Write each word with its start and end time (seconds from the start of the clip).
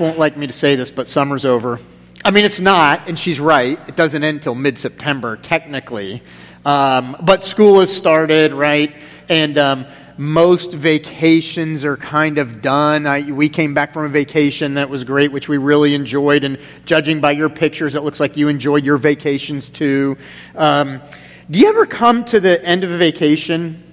won't 0.00 0.18
like 0.18 0.36
me 0.36 0.46
to 0.46 0.52
say 0.52 0.76
this, 0.76 0.90
but 0.90 1.08
summer's 1.08 1.44
over. 1.44 1.80
I 2.24 2.30
mean, 2.30 2.44
it's 2.44 2.60
not, 2.60 3.08
and 3.08 3.18
she's 3.18 3.38
right. 3.38 3.78
It 3.88 3.94
doesn't 3.94 4.24
end 4.24 4.42
till 4.42 4.54
mid 4.54 4.78
September, 4.78 5.36
technically. 5.36 6.22
Um, 6.64 7.16
but 7.22 7.44
school 7.44 7.80
has 7.80 7.94
started, 7.94 8.52
right? 8.52 8.94
And 9.28 9.56
um, 9.58 9.86
most 10.18 10.72
vacations 10.72 11.84
are 11.84 11.96
kind 11.96 12.38
of 12.38 12.62
done. 12.62 13.06
I, 13.06 13.30
we 13.30 13.48
came 13.48 13.74
back 13.74 13.92
from 13.92 14.06
a 14.06 14.08
vacation 14.08 14.74
that 14.74 14.90
was 14.90 15.04
great, 15.04 15.30
which 15.30 15.48
we 15.48 15.58
really 15.58 15.94
enjoyed. 15.94 16.42
And 16.42 16.58
judging 16.86 17.20
by 17.20 17.32
your 17.32 17.48
pictures, 17.48 17.94
it 17.94 18.02
looks 18.02 18.18
like 18.18 18.36
you 18.36 18.48
enjoyed 18.48 18.84
your 18.84 18.96
vacations 18.96 19.68
too. 19.68 20.16
Um, 20.56 21.02
do 21.50 21.60
you 21.60 21.68
ever 21.68 21.86
come 21.86 22.24
to 22.26 22.40
the 22.40 22.64
end 22.64 22.82
of 22.82 22.90
a 22.90 22.98
vacation 22.98 23.84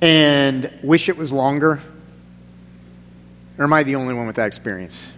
and 0.00 0.72
wish 0.82 1.08
it 1.08 1.16
was 1.16 1.32
longer? 1.32 1.80
Or 3.58 3.64
am 3.64 3.72
I 3.72 3.82
the 3.82 3.96
only 3.96 4.14
one 4.14 4.26
with 4.26 4.36
that 4.36 4.46
experience? 4.46 5.10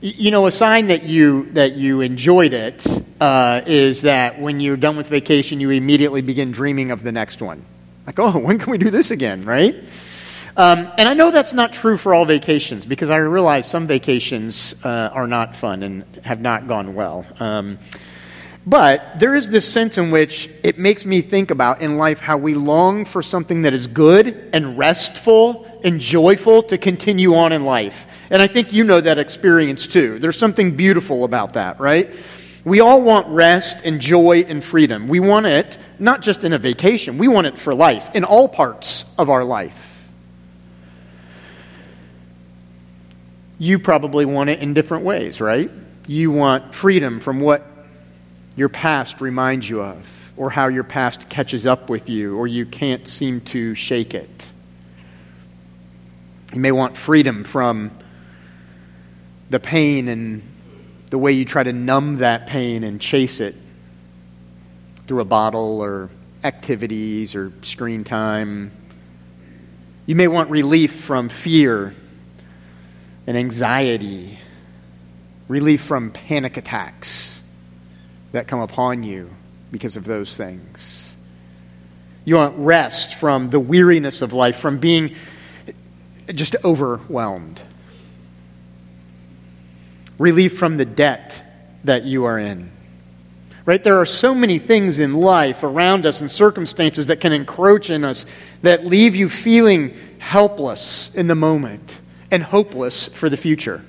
You 0.00 0.30
know, 0.30 0.46
a 0.46 0.50
sign 0.50 0.88
that 0.88 1.04
you 1.04 1.50
that 1.52 1.74
you 1.74 2.00
enjoyed 2.00 2.52
it 2.52 2.86
uh, 3.20 3.62
is 3.66 4.02
that 4.02 4.40
when 4.40 4.60
you're 4.60 4.76
done 4.76 4.96
with 4.96 5.08
vacation, 5.08 5.60
you 5.60 5.70
immediately 5.70 6.20
begin 6.20 6.52
dreaming 6.52 6.90
of 6.90 7.02
the 7.02 7.12
next 7.12 7.40
one. 7.40 7.64
Like, 8.06 8.18
oh, 8.18 8.38
when 8.38 8.58
can 8.58 8.70
we 8.70 8.78
do 8.78 8.90
this 8.90 9.10
again, 9.10 9.44
right? 9.44 9.74
Um, 10.56 10.88
and 10.98 11.08
I 11.08 11.14
know 11.14 11.30
that's 11.30 11.52
not 11.52 11.72
true 11.72 11.96
for 11.98 12.14
all 12.14 12.26
vacations 12.26 12.86
because 12.86 13.10
I 13.10 13.16
realize 13.16 13.68
some 13.68 13.86
vacations 13.86 14.74
uh, 14.84 15.10
are 15.12 15.26
not 15.26 15.54
fun 15.54 15.82
and 15.82 16.04
have 16.22 16.40
not 16.40 16.68
gone 16.68 16.94
well. 16.94 17.26
Um, 17.40 17.78
but 18.66 19.18
there 19.18 19.34
is 19.34 19.50
this 19.50 19.70
sense 19.70 19.98
in 19.98 20.10
which 20.10 20.48
it 20.62 20.78
makes 20.78 21.04
me 21.04 21.20
think 21.20 21.50
about 21.50 21.82
in 21.82 21.98
life 21.98 22.20
how 22.20 22.38
we 22.38 22.54
long 22.54 23.04
for 23.04 23.22
something 23.22 23.62
that 23.62 23.74
is 23.74 23.86
good 23.86 24.50
and 24.52 24.78
restful 24.78 25.66
and 25.84 26.00
joyful 26.00 26.62
to 26.64 26.78
continue 26.78 27.34
on 27.36 27.52
in 27.52 27.64
life. 27.64 28.06
And 28.30 28.42
I 28.42 28.46
think 28.46 28.72
you 28.72 28.82
know 28.82 29.00
that 29.00 29.18
experience 29.18 29.86
too. 29.86 30.18
There's 30.18 30.38
something 30.38 30.74
beautiful 30.76 31.24
about 31.24 31.52
that, 31.52 31.78
right? 31.78 32.10
We 32.64 32.80
all 32.80 33.02
want 33.02 33.28
rest 33.28 33.82
and 33.84 34.00
joy 34.00 34.46
and 34.48 34.64
freedom. 34.64 35.06
We 35.06 35.20
want 35.20 35.44
it 35.44 35.78
not 35.98 36.22
just 36.22 36.42
in 36.42 36.52
a 36.52 36.58
vacation, 36.58 37.18
we 37.18 37.28
want 37.28 37.46
it 37.46 37.58
for 37.58 37.74
life, 37.74 38.10
in 38.14 38.24
all 38.24 38.48
parts 38.48 39.04
of 39.18 39.30
our 39.30 39.44
life. 39.44 39.90
You 43.58 43.78
probably 43.78 44.24
want 44.24 44.50
it 44.50 44.60
in 44.60 44.74
different 44.74 45.04
ways, 45.04 45.40
right? 45.40 45.70
You 46.06 46.32
want 46.32 46.74
freedom 46.74 47.20
from 47.20 47.38
what 47.38 47.64
your 48.56 48.68
past 48.68 49.20
reminds 49.20 49.68
you 49.68 49.82
of, 49.82 50.32
or 50.36 50.50
how 50.50 50.68
your 50.68 50.84
past 50.84 51.28
catches 51.28 51.66
up 51.66 51.88
with 51.88 52.08
you, 52.08 52.36
or 52.36 52.46
you 52.46 52.66
can't 52.66 53.06
seem 53.06 53.40
to 53.42 53.74
shake 53.74 54.14
it. 54.14 54.53
You 56.54 56.60
may 56.60 56.70
want 56.70 56.96
freedom 56.96 57.42
from 57.42 57.90
the 59.50 59.58
pain 59.58 60.06
and 60.06 60.40
the 61.10 61.18
way 61.18 61.32
you 61.32 61.44
try 61.44 61.64
to 61.64 61.72
numb 61.72 62.18
that 62.18 62.46
pain 62.46 62.84
and 62.84 63.00
chase 63.00 63.40
it 63.40 63.56
through 65.08 65.20
a 65.20 65.24
bottle 65.24 65.80
or 65.80 66.10
activities 66.44 67.34
or 67.34 67.52
screen 67.62 68.04
time. 68.04 68.70
You 70.06 70.14
may 70.14 70.28
want 70.28 70.48
relief 70.48 70.94
from 70.94 71.28
fear 71.28 71.92
and 73.26 73.36
anxiety, 73.36 74.38
relief 75.48 75.82
from 75.82 76.12
panic 76.12 76.56
attacks 76.56 77.42
that 78.30 78.46
come 78.46 78.60
upon 78.60 79.02
you 79.02 79.28
because 79.72 79.96
of 79.96 80.04
those 80.04 80.36
things. 80.36 81.16
You 82.24 82.36
want 82.36 82.56
rest 82.58 83.16
from 83.16 83.50
the 83.50 83.58
weariness 83.58 84.22
of 84.22 84.32
life, 84.32 84.56
from 84.58 84.78
being 84.78 85.16
just 86.32 86.56
overwhelmed. 86.64 87.62
Relief 90.18 90.56
from 90.58 90.76
the 90.76 90.84
debt 90.84 91.42
that 91.84 92.04
you 92.04 92.24
are 92.24 92.38
in. 92.38 92.70
Right? 93.66 93.82
There 93.82 94.00
are 94.00 94.06
so 94.06 94.34
many 94.34 94.58
things 94.58 94.98
in 94.98 95.14
life 95.14 95.62
around 95.62 96.04
us 96.04 96.20
and 96.20 96.30
circumstances 96.30 97.06
that 97.06 97.20
can 97.20 97.32
encroach 97.32 97.88
in 97.90 98.04
us 98.04 98.26
that 98.62 98.84
leave 98.84 99.14
you 99.16 99.28
feeling 99.28 99.96
helpless 100.18 101.10
in 101.14 101.26
the 101.28 101.34
moment 101.34 101.96
and 102.30 102.42
hopeless 102.42 103.08
for 103.08 103.30
the 103.30 103.36
future. 103.36 103.82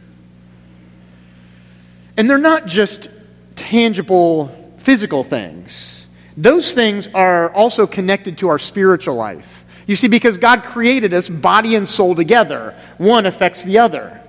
And 2.17 2.29
they're 2.29 2.37
not 2.37 2.67
just 2.67 3.09
tangible 3.55 4.75
physical 4.77 5.23
things, 5.23 6.07
those 6.37 6.71
things 6.71 7.07
are 7.13 7.49
also 7.51 7.87
connected 7.87 8.39
to 8.39 8.49
our 8.49 8.59
spiritual 8.59 9.15
life. 9.15 9.64
You 9.88 9.96
see, 9.96 10.07
because 10.07 10.38
God 10.38 10.63
created 10.63 11.13
us 11.13 11.29
body 11.29 11.75
and 11.75 11.88
soul 11.88 12.16
together, 12.16 12.75
one 12.97 13.25
affects 13.25 13.63
the 13.63 13.79
other. 13.79 14.22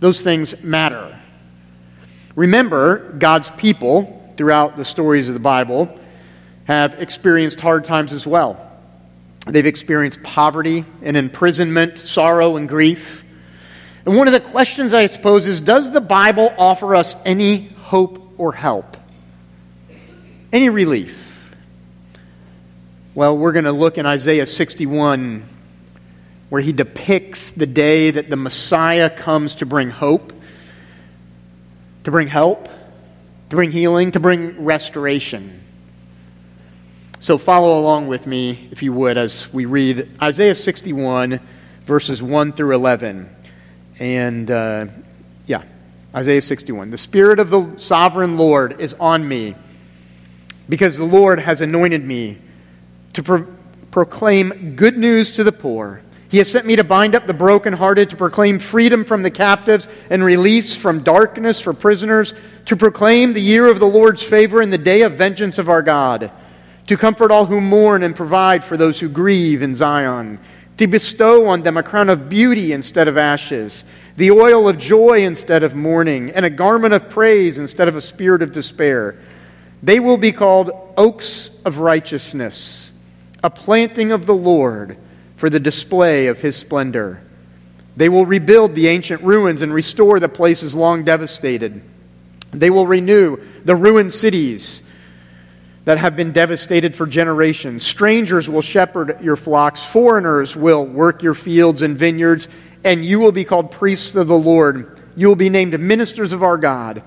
Those 0.00 0.20
things 0.20 0.62
matter. 0.62 1.18
Remember, 2.34 3.12
God's 3.18 3.50
people 3.50 4.32
throughout 4.36 4.76
the 4.76 4.84
stories 4.84 5.28
of 5.28 5.34
the 5.34 5.40
Bible 5.40 5.98
have 6.64 6.94
experienced 7.02 7.60
hard 7.60 7.84
times 7.84 8.12
as 8.12 8.26
well. 8.26 8.66
They've 9.46 9.66
experienced 9.66 10.22
poverty 10.22 10.84
and 11.02 11.16
imprisonment, 11.16 11.98
sorrow 11.98 12.56
and 12.56 12.68
grief. 12.68 13.24
And 14.06 14.16
one 14.16 14.26
of 14.26 14.32
the 14.32 14.40
questions, 14.40 14.94
I 14.94 15.06
suppose, 15.06 15.46
is 15.46 15.60
Does 15.60 15.90
the 15.90 16.00
Bible 16.00 16.54
offer 16.56 16.94
us 16.94 17.16
any 17.24 17.68
hope 17.68 18.34
or 18.38 18.52
help? 18.52 18.96
Any 20.52 20.68
relief? 20.68 21.29
Well, 23.20 23.36
we're 23.36 23.52
going 23.52 23.66
to 23.66 23.72
look 23.72 23.98
in 23.98 24.06
Isaiah 24.06 24.46
61 24.46 25.46
where 26.48 26.62
he 26.62 26.72
depicts 26.72 27.50
the 27.50 27.66
day 27.66 28.12
that 28.12 28.30
the 28.30 28.36
Messiah 28.36 29.10
comes 29.10 29.56
to 29.56 29.66
bring 29.66 29.90
hope, 29.90 30.32
to 32.04 32.10
bring 32.10 32.28
help, 32.28 32.64
to 32.64 33.56
bring 33.56 33.72
healing, 33.72 34.12
to 34.12 34.20
bring 34.20 34.64
restoration. 34.64 35.60
So 37.18 37.36
follow 37.36 37.78
along 37.78 38.06
with 38.06 38.26
me, 38.26 38.70
if 38.70 38.82
you 38.82 38.94
would, 38.94 39.18
as 39.18 39.52
we 39.52 39.66
read 39.66 40.08
Isaiah 40.22 40.54
61, 40.54 41.40
verses 41.84 42.22
1 42.22 42.54
through 42.54 42.74
11. 42.74 43.28
And 43.98 44.50
uh, 44.50 44.86
yeah, 45.44 45.64
Isaiah 46.14 46.40
61. 46.40 46.90
The 46.90 46.96
Spirit 46.96 47.38
of 47.38 47.50
the 47.50 47.76
sovereign 47.76 48.38
Lord 48.38 48.80
is 48.80 48.94
on 48.94 49.28
me, 49.28 49.56
because 50.70 50.96
the 50.96 51.04
Lord 51.04 51.38
has 51.38 51.60
anointed 51.60 52.02
me 52.02 52.38
to 53.14 53.22
pro- 53.22 53.46
proclaim 53.90 54.74
good 54.76 54.96
news 54.96 55.32
to 55.32 55.44
the 55.44 55.52
poor. 55.52 56.02
He 56.28 56.38
has 56.38 56.48
sent 56.48 56.64
me 56.64 56.76
to 56.76 56.84
bind 56.84 57.16
up 57.16 57.26
the 57.26 57.34
brokenhearted, 57.34 58.10
to 58.10 58.16
proclaim 58.16 58.60
freedom 58.60 59.04
from 59.04 59.24
the 59.24 59.32
captives 59.32 59.88
and 60.10 60.22
release 60.22 60.76
from 60.76 61.02
darkness 61.02 61.60
for 61.60 61.74
prisoners, 61.74 62.34
to 62.66 62.76
proclaim 62.76 63.32
the 63.32 63.42
year 63.42 63.66
of 63.66 63.80
the 63.80 63.86
Lord's 63.86 64.22
favor 64.22 64.60
and 64.60 64.72
the 64.72 64.78
day 64.78 65.02
of 65.02 65.14
vengeance 65.14 65.58
of 65.58 65.68
our 65.68 65.82
God, 65.82 66.30
to 66.86 66.96
comfort 66.96 67.32
all 67.32 67.46
who 67.46 67.60
mourn 67.60 68.04
and 68.04 68.14
provide 68.14 68.62
for 68.62 68.76
those 68.76 69.00
who 69.00 69.08
grieve 69.08 69.60
in 69.60 69.74
Zion, 69.74 70.38
to 70.76 70.86
bestow 70.86 71.46
on 71.46 71.62
them 71.62 71.76
a 71.76 71.82
crown 71.82 72.08
of 72.08 72.28
beauty 72.28 72.72
instead 72.72 73.08
of 73.08 73.18
ashes, 73.18 73.82
the 74.16 74.30
oil 74.30 74.68
of 74.68 74.78
joy 74.78 75.24
instead 75.24 75.64
of 75.64 75.74
mourning, 75.74 76.30
and 76.30 76.44
a 76.44 76.50
garment 76.50 76.94
of 76.94 77.08
praise 77.08 77.58
instead 77.58 77.88
of 77.88 77.96
a 77.96 78.00
spirit 78.00 78.40
of 78.40 78.52
despair. 78.52 79.18
They 79.82 79.98
will 79.98 80.16
be 80.16 80.30
called 80.30 80.70
oaks 80.96 81.50
of 81.64 81.78
righteousness 81.78 82.89
a 83.42 83.50
planting 83.50 84.12
of 84.12 84.26
the 84.26 84.34
Lord 84.34 84.96
for 85.36 85.48
the 85.50 85.60
display 85.60 86.26
of 86.26 86.40
his 86.40 86.56
splendor. 86.56 87.22
They 87.96 88.08
will 88.08 88.26
rebuild 88.26 88.74
the 88.74 88.88
ancient 88.88 89.22
ruins 89.22 89.62
and 89.62 89.72
restore 89.72 90.20
the 90.20 90.28
places 90.28 90.74
long 90.74 91.04
devastated. 91.04 91.82
They 92.52 92.70
will 92.70 92.86
renew 92.86 93.38
the 93.64 93.76
ruined 93.76 94.12
cities 94.12 94.82
that 95.84 95.98
have 95.98 96.16
been 96.16 96.32
devastated 96.32 96.94
for 96.94 97.06
generations. 97.06 97.84
Strangers 97.84 98.48
will 98.48 98.62
shepherd 98.62 99.18
your 99.22 99.36
flocks, 99.36 99.84
foreigners 99.84 100.54
will 100.54 100.84
work 100.84 101.22
your 101.22 101.34
fields 101.34 101.82
and 101.82 101.98
vineyards, 101.98 102.48
and 102.84 103.04
you 103.04 103.18
will 103.18 103.32
be 103.32 103.44
called 103.44 103.70
priests 103.70 104.14
of 104.14 104.28
the 104.28 104.38
Lord. 104.38 104.98
You 105.16 105.28
will 105.28 105.36
be 105.36 105.50
named 105.50 105.78
ministers 105.80 106.32
of 106.32 106.42
our 106.42 106.58
God. 106.58 107.02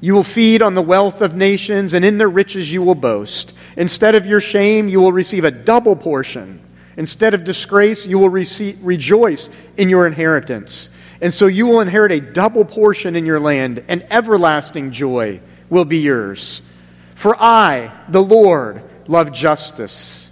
You 0.00 0.14
will 0.14 0.24
feed 0.24 0.60
on 0.60 0.74
the 0.74 0.82
wealth 0.82 1.22
of 1.22 1.34
nations, 1.34 1.94
and 1.94 2.04
in 2.04 2.18
their 2.18 2.28
riches 2.28 2.70
you 2.70 2.82
will 2.82 2.94
boast. 2.94 3.54
Instead 3.76 4.14
of 4.14 4.26
your 4.26 4.40
shame, 4.40 4.88
you 4.88 5.00
will 5.00 5.12
receive 5.12 5.44
a 5.44 5.50
double 5.50 5.96
portion. 5.96 6.60
Instead 6.96 7.34
of 7.34 7.44
disgrace, 7.44 8.06
you 8.06 8.18
will 8.18 8.28
receive, 8.28 8.78
rejoice 8.82 9.50
in 9.76 9.88
your 9.88 10.06
inheritance. 10.06 10.90
And 11.20 11.32
so 11.32 11.46
you 11.46 11.66
will 11.66 11.80
inherit 11.80 12.12
a 12.12 12.20
double 12.20 12.64
portion 12.64 13.16
in 13.16 13.24
your 13.24 13.40
land, 13.40 13.84
and 13.88 14.06
everlasting 14.10 14.92
joy 14.92 15.40
will 15.70 15.86
be 15.86 15.98
yours. 15.98 16.60
For 17.14 17.34
I, 17.38 17.90
the 18.08 18.22
Lord, 18.22 18.82
love 19.08 19.32
justice. 19.32 20.28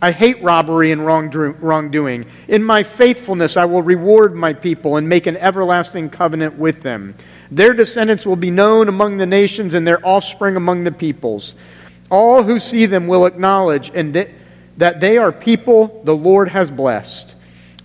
I 0.00 0.12
hate 0.12 0.42
robbery 0.42 0.92
and 0.92 1.04
wrongdoing. 1.04 2.26
In 2.48 2.62
my 2.62 2.82
faithfulness, 2.82 3.56
I 3.56 3.64
will 3.64 3.82
reward 3.82 4.34
my 4.36 4.52
people 4.52 4.96
and 4.96 5.08
make 5.08 5.26
an 5.26 5.36
everlasting 5.36 6.10
covenant 6.10 6.56
with 6.56 6.82
them. 6.82 7.14
Their 7.54 7.74
descendants 7.74 8.24
will 8.24 8.36
be 8.36 8.50
known 8.50 8.88
among 8.88 9.18
the 9.18 9.26
nations 9.26 9.74
and 9.74 9.86
their 9.86 10.04
offspring 10.04 10.56
among 10.56 10.84
the 10.84 10.92
peoples. 10.92 11.54
All 12.10 12.42
who 12.42 12.58
see 12.58 12.86
them 12.86 13.06
will 13.06 13.26
acknowledge 13.26 13.90
and 13.94 14.14
that 14.78 15.00
they 15.00 15.18
are 15.18 15.32
people 15.32 16.00
the 16.04 16.16
Lord 16.16 16.48
has 16.48 16.70
blessed. 16.70 17.34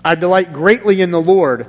I 0.05 0.15
delight 0.15 0.53
greatly 0.53 1.01
in 1.01 1.11
the 1.11 1.21
Lord. 1.21 1.67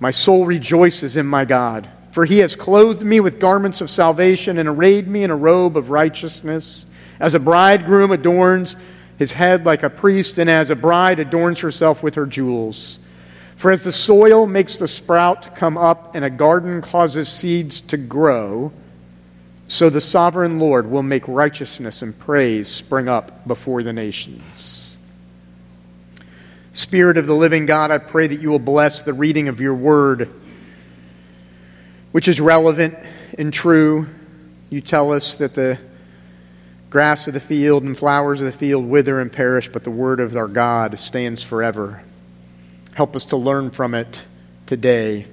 My 0.00 0.10
soul 0.10 0.44
rejoices 0.44 1.16
in 1.16 1.26
my 1.26 1.46
God. 1.46 1.88
For 2.12 2.26
he 2.26 2.38
has 2.38 2.54
clothed 2.54 3.02
me 3.02 3.20
with 3.20 3.40
garments 3.40 3.80
of 3.80 3.88
salvation 3.88 4.58
and 4.58 4.68
arrayed 4.68 5.08
me 5.08 5.24
in 5.24 5.30
a 5.30 5.36
robe 5.36 5.78
of 5.78 5.88
righteousness. 5.90 6.84
As 7.20 7.34
a 7.34 7.40
bridegroom 7.40 8.10
adorns 8.10 8.76
his 9.18 9.32
head 9.32 9.64
like 9.64 9.82
a 9.82 9.90
priest, 9.90 10.38
and 10.38 10.48
as 10.50 10.70
a 10.70 10.76
bride 10.76 11.20
adorns 11.20 11.60
herself 11.60 12.02
with 12.02 12.14
her 12.16 12.26
jewels. 12.26 12.98
For 13.58 13.72
as 13.72 13.82
the 13.82 13.92
soil 13.92 14.46
makes 14.46 14.78
the 14.78 14.86
sprout 14.86 15.56
come 15.56 15.76
up 15.76 16.14
and 16.14 16.24
a 16.24 16.30
garden 16.30 16.80
causes 16.80 17.28
seeds 17.28 17.80
to 17.80 17.96
grow, 17.96 18.72
so 19.66 19.90
the 19.90 20.00
sovereign 20.00 20.60
Lord 20.60 20.88
will 20.88 21.02
make 21.02 21.26
righteousness 21.26 22.00
and 22.00 22.16
praise 22.16 22.68
spring 22.68 23.08
up 23.08 23.48
before 23.48 23.82
the 23.82 23.92
nations. 23.92 24.96
Spirit 26.72 27.18
of 27.18 27.26
the 27.26 27.34
living 27.34 27.66
God, 27.66 27.90
I 27.90 27.98
pray 27.98 28.28
that 28.28 28.40
you 28.40 28.48
will 28.48 28.60
bless 28.60 29.02
the 29.02 29.12
reading 29.12 29.48
of 29.48 29.60
your 29.60 29.74
word, 29.74 30.30
which 32.12 32.28
is 32.28 32.40
relevant 32.40 32.96
and 33.36 33.52
true. 33.52 34.06
You 34.70 34.80
tell 34.80 35.12
us 35.12 35.34
that 35.34 35.56
the 35.56 35.80
grass 36.90 37.26
of 37.26 37.34
the 37.34 37.40
field 37.40 37.82
and 37.82 37.98
flowers 37.98 38.40
of 38.40 38.46
the 38.46 38.52
field 38.52 38.86
wither 38.86 39.18
and 39.18 39.32
perish, 39.32 39.68
but 39.68 39.82
the 39.82 39.90
word 39.90 40.20
of 40.20 40.36
our 40.36 40.46
God 40.46 41.00
stands 41.00 41.42
forever. 41.42 42.04
Help 42.98 43.14
us 43.14 43.26
to 43.26 43.36
learn 43.36 43.70
from 43.70 43.94
it 43.94 44.24
today. 44.66 45.24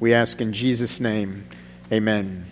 We 0.00 0.12
ask 0.12 0.38
in 0.42 0.52
Jesus' 0.52 1.00
name. 1.00 1.46
Amen. 1.90 2.44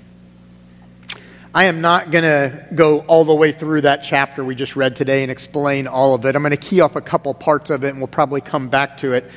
I 1.54 1.64
am 1.64 1.82
not 1.82 2.10
going 2.10 2.24
to 2.24 2.66
go 2.74 3.00
all 3.00 3.26
the 3.26 3.34
way 3.34 3.52
through 3.52 3.82
that 3.82 4.04
chapter 4.04 4.42
we 4.42 4.54
just 4.54 4.74
read 4.74 4.96
today 4.96 5.20
and 5.20 5.30
explain 5.30 5.86
all 5.86 6.14
of 6.14 6.24
it. 6.24 6.34
I'm 6.34 6.40
going 6.40 6.52
to 6.52 6.56
key 6.56 6.80
off 6.80 6.96
a 6.96 7.02
couple 7.02 7.34
parts 7.34 7.68
of 7.68 7.84
it, 7.84 7.90
and 7.90 7.98
we'll 7.98 8.06
probably 8.06 8.40
come 8.40 8.70
back 8.70 8.96
to 9.00 9.12
it 9.12 9.30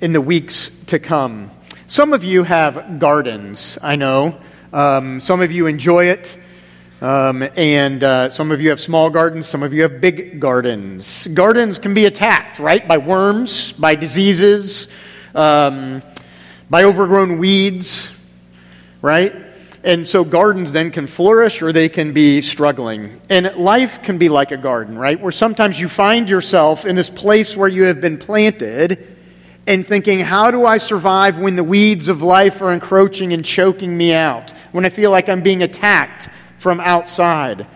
in 0.00 0.12
the 0.12 0.20
weeks 0.20 0.70
to 0.86 1.00
come. 1.00 1.50
Some 1.88 2.12
of 2.12 2.22
you 2.22 2.44
have 2.44 3.00
gardens, 3.00 3.78
I 3.82 3.96
know. 3.96 4.40
Um, 4.72 5.18
some 5.18 5.40
of 5.40 5.50
you 5.50 5.66
enjoy 5.66 6.04
it. 6.04 6.38
Um, 7.00 7.48
and 7.56 8.02
uh, 8.02 8.28
some 8.28 8.50
of 8.50 8.60
you 8.60 8.70
have 8.70 8.80
small 8.80 9.08
gardens, 9.08 9.46
some 9.46 9.62
of 9.62 9.72
you 9.72 9.82
have 9.82 10.00
big 10.00 10.40
gardens. 10.40 11.28
Gardens 11.28 11.78
can 11.78 11.94
be 11.94 12.06
attacked, 12.06 12.58
right, 12.58 12.86
by 12.88 12.98
worms, 12.98 13.70
by 13.72 13.94
diseases, 13.94 14.88
um, 15.32 16.02
by 16.68 16.82
overgrown 16.82 17.38
weeds, 17.38 18.08
right? 19.00 19.32
And 19.84 20.08
so 20.08 20.24
gardens 20.24 20.72
then 20.72 20.90
can 20.90 21.06
flourish 21.06 21.62
or 21.62 21.72
they 21.72 21.88
can 21.88 22.12
be 22.12 22.42
struggling. 22.42 23.20
And 23.30 23.54
life 23.54 24.02
can 24.02 24.18
be 24.18 24.28
like 24.28 24.50
a 24.50 24.56
garden, 24.56 24.98
right? 24.98 25.20
Where 25.20 25.30
sometimes 25.30 25.78
you 25.78 25.88
find 25.88 26.28
yourself 26.28 26.84
in 26.84 26.96
this 26.96 27.10
place 27.10 27.56
where 27.56 27.68
you 27.68 27.84
have 27.84 28.00
been 28.00 28.18
planted 28.18 29.16
and 29.68 29.86
thinking, 29.86 30.18
how 30.18 30.50
do 30.50 30.66
I 30.66 30.78
survive 30.78 31.38
when 31.38 31.54
the 31.54 31.62
weeds 31.62 32.08
of 32.08 32.22
life 32.22 32.60
are 32.60 32.72
encroaching 32.72 33.32
and 33.32 33.44
choking 33.44 33.96
me 33.96 34.14
out? 34.14 34.52
When 34.72 34.84
I 34.84 34.88
feel 34.88 35.12
like 35.12 35.28
I'm 35.28 35.42
being 35.42 35.62
attacked? 35.62 36.28
From 36.58 36.80
outside? 36.80 37.66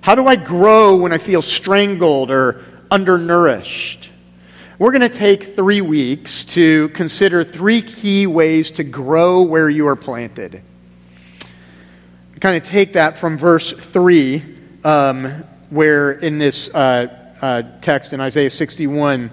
How 0.00 0.14
do 0.14 0.26
I 0.26 0.36
grow 0.36 0.96
when 0.96 1.12
I 1.12 1.18
feel 1.18 1.42
strangled 1.42 2.30
or 2.30 2.64
undernourished? 2.90 4.10
We're 4.78 4.90
going 4.90 5.02
to 5.02 5.08
take 5.08 5.54
three 5.54 5.80
weeks 5.80 6.44
to 6.46 6.88
consider 6.88 7.44
three 7.44 7.82
key 7.82 8.26
ways 8.26 8.72
to 8.72 8.84
grow 8.84 9.42
where 9.42 9.70
you 9.70 9.86
are 9.86 9.96
planted. 9.96 10.60
Kind 12.40 12.56
of 12.56 12.68
take 12.68 12.94
that 12.94 13.18
from 13.18 13.38
verse 13.38 13.70
3, 13.70 14.42
um, 14.82 15.44
where 15.70 16.10
in 16.10 16.38
this 16.38 16.68
uh, 16.68 17.34
uh, 17.40 17.62
text 17.80 18.12
in 18.12 18.20
Isaiah 18.20 18.50
61, 18.50 19.30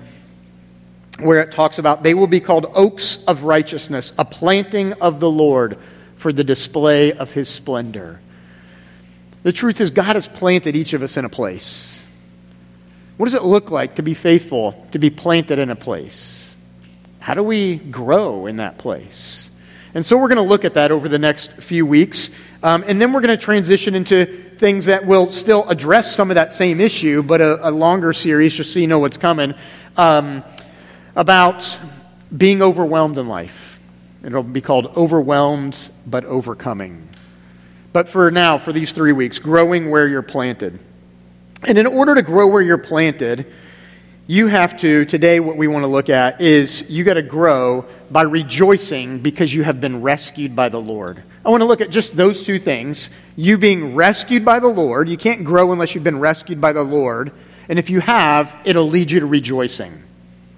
where 1.18 1.42
it 1.42 1.52
talks 1.52 1.80
about 1.80 2.04
they 2.04 2.14
will 2.14 2.28
be 2.28 2.40
called 2.40 2.68
oaks 2.76 3.24
of 3.24 3.42
righteousness, 3.42 4.14
a 4.20 4.26
planting 4.26 4.94
of 4.94 5.20
the 5.20 5.32
Lord 5.32 5.80
for 6.18 6.32
the 6.32 6.44
display 6.44 7.14
of 7.14 7.34
his 7.34 7.50
splendor. 7.50 8.20
The 9.44 9.52
truth 9.52 9.80
is, 9.80 9.92
God 9.92 10.16
has 10.16 10.28
planted 10.28 10.76
each 10.76 10.94
of 10.94 11.02
us 11.02 11.18
in 11.18 11.26
a 11.26 11.30
place. 11.30 12.02
What 13.18 13.26
does 13.26 13.36
it 13.36 13.44
look 13.44 13.72
like 13.72 13.96
to 13.96 14.02
be 14.02 14.14
faithful, 14.14 14.88
to 14.92 15.00
be 15.00 15.10
planted 15.10 15.60
in 15.60 15.70
a 15.70 15.76
place? 15.76 16.56
How 17.20 17.34
do 17.34 17.44
we 17.44 17.76
grow 17.76 18.46
in 18.46 18.58
that 18.58 18.78
place? 18.78 19.50
And 19.94 20.06
so 20.06 20.18
we're 20.18 20.28
going 20.30 20.38
to 20.38 20.42
look 20.42 20.66
at 20.66 20.76
that 20.76 20.92
over 20.92 21.10
the 21.10 21.20
next 21.20 21.54
few 21.54 21.86
weeks. 21.86 22.30
Um, 22.64 22.84
and 22.88 23.02
then 23.02 23.12
we're 23.12 23.22
going 23.22 23.38
to 23.38 23.44
transition 23.44 23.96
into 23.96 24.26
things 24.58 24.86
that 24.86 25.06
will 25.06 25.28
still 25.28 25.68
address 25.68 26.16
some 26.16 26.32
of 26.32 26.36
that 26.36 26.54
same 26.54 26.80
issue, 26.80 27.24
but 27.24 27.42
a, 27.42 27.70
a 27.70 27.72
longer 27.72 28.14
series, 28.14 28.54
just 28.54 28.72
so 28.72 28.80
you 28.80 28.88
know 28.88 29.00
what's 29.00 29.18
coming, 29.18 29.54
um, 29.98 30.44
about 31.16 31.78
being 32.36 32.62
overwhelmed 32.62 33.18
in 33.18 33.28
life. 33.28 33.80
It'll 34.24 34.44
be 34.44 34.62
called 34.62 34.96
Overwhelmed 34.96 35.78
but 36.06 36.24
Overcoming. 36.24 37.09
But 37.92 38.08
for 38.08 38.30
now, 38.30 38.58
for 38.58 38.72
these 38.72 38.92
three 38.92 39.14
weeks, 39.14 39.40
growing 39.40 39.90
where 39.90 40.08
you're 40.08 40.22
planted. 40.22 40.80
And 41.64 41.78
in 41.78 41.88
order 41.88 42.16
to 42.16 42.22
grow 42.22 42.48
where 42.48 42.62
you're 42.62 42.78
planted, 42.78 43.52
you 44.28 44.48
have 44.48 44.78
to, 44.82 45.06
today, 45.06 45.40
what 45.40 45.58
we 45.58 45.68
want 45.68 45.84
to 45.84 45.88
look 45.88 46.10
at 46.10 46.40
is 46.40 46.88
you 46.88 47.04
got 47.04 47.16
to 47.16 47.24
grow 47.24 47.86
by 48.12 48.22
rejoicing 48.22 49.20
because 49.20 49.54
you 49.54 49.64
have 49.64 49.82
been 49.82 50.02
rescued 50.04 50.56
by 50.56 50.70
the 50.70 50.80
Lord. 50.80 51.24
I 51.44 51.50
want 51.50 51.62
to 51.62 51.66
look 51.66 51.82
at 51.82 51.90
just 51.90 52.16
those 52.16 52.44
two 52.44 52.60
things. 52.60 53.10
You 53.36 53.58
being 53.58 53.96
rescued 53.96 54.46
by 54.46 54.60
the 54.60 54.68
Lord. 54.68 55.10
You 55.10 55.18
can't 55.18 55.44
grow 55.44 55.72
unless 55.72 55.96
you've 55.96 56.04
been 56.04 56.20
rescued 56.20 56.62
by 56.62 56.74
the 56.74 56.84
Lord. 56.84 57.32
And 57.70 57.80
if 57.80 57.90
you 57.90 58.02
have, 58.02 58.56
it'll 58.66 58.88
lead 58.88 59.10
you 59.10 59.20
to 59.20 59.26
rejoicing. 59.26 60.04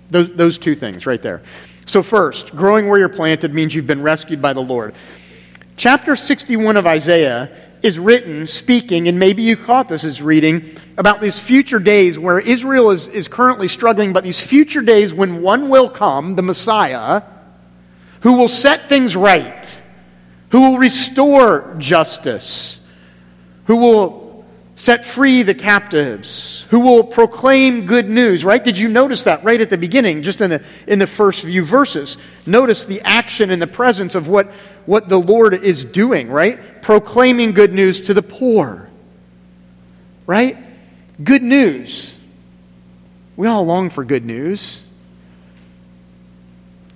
Those, 0.09 0.33
those 0.35 0.57
two 0.57 0.75
things 0.75 1.05
right 1.05 1.21
there. 1.21 1.41
So, 1.85 2.03
first, 2.03 2.53
growing 2.53 2.89
where 2.89 2.99
you're 2.99 3.09
planted 3.09 3.53
means 3.53 3.73
you've 3.73 3.87
been 3.87 4.03
rescued 4.03 4.41
by 4.41 4.51
the 4.51 4.61
Lord. 4.61 4.93
Chapter 5.77 6.15
61 6.15 6.77
of 6.77 6.85
Isaiah 6.85 7.49
is 7.81 7.97
written 7.97 8.45
speaking, 8.45 9.07
and 9.07 9.17
maybe 9.17 9.41
you 9.41 9.57
caught 9.57 9.89
this 9.89 10.03
as 10.03 10.21
reading, 10.21 10.75
about 10.97 11.21
these 11.21 11.39
future 11.39 11.79
days 11.79 12.19
where 12.19 12.39
Israel 12.39 12.91
is, 12.91 13.07
is 13.07 13.27
currently 13.27 13.67
struggling, 13.67 14.13
but 14.13 14.23
these 14.23 14.39
future 14.39 14.81
days 14.81 15.13
when 15.13 15.41
one 15.41 15.69
will 15.69 15.89
come, 15.89 16.35
the 16.35 16.43
Messiah, 16.43 17.23
who 18.21 18.33
will 18.33 18.49
set 18.49 18.87
things 18.87 19.15
right, 19.15 19.65
who 20.49 20.61
will 20.61 20.77
restore 20.77 21.75
justice, 21.79 22.79
who 23.65 23.77
will 23.77 24.45
set 24.75 25.05
free 25.05 25.43
the 25.43 25.53
captives, 25.53 26.65
who 26.69 26.79
will 26.79 27.03
proclaim 27.03 27.85
good 27.85 28.09
news, 28.09 28.43
right? 28.43 28.63
Did 28.63 28.77
you 28.77 28.87
notice 28.87 29.23
that 29.23 29.43
right 29.43 29.61
at 29.61 29.69
the 29.69 29.77
beginning, 29.77 30.23
just 30.23 30.41
in 30.41 30.49
the, 30.49 30.63
in 30.87 30.99
the 30.99 31.07
first 31.07 31.41
few 31.41 31.63
verses? 31.63 32.17
Notice 32.45 32.85
the 32.85 33.01
action 33.01 33.51
and 33.51 33.61
the 33.61 33.67
presence 33.67 34.15
of 34.15 34.27
what, 34.27 34.51
what 34.85 35.09
the 35.09 35.19
Lord 35.19 35.53
is 35.53 35.85
doing, 35.85 36.29
right? 36.29 36.81
Proclaiming 36.81 37.51
good 37.51 37.73
news 37.73 38.01
to 38.01 38.13
the 38.13 38.23
poor, 38.23 38.89
right? 40.25 40.57
Good 41.23 41.43
news. 41.43 42.17
We 43.35 43.47
all 43.47 43.65
long 43.65 43.89
for 43.89 44.03
good 44.03 44.25
news. 44.25 44.83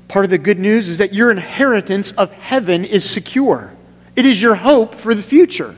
Part 0.07 0.25
of 0.25 0.31
the 0.31 0.37
good 0.37 0.59
news 0.59 0.87
is 0.87 0.99
that 0.99 1.13
your 1.13 1.31
inheritance 1.31 2.11
of 2.11 2.31
heaven 2.31 2.85
is 2.85 3.07
secure. 3.09 3.73
It 4.15 4.25
is 4.25 4.41
your 4.41 4.55
hope 4.55 4.95
for 4.95 5.13
the 5.13 5.23
future. 5.23 5.75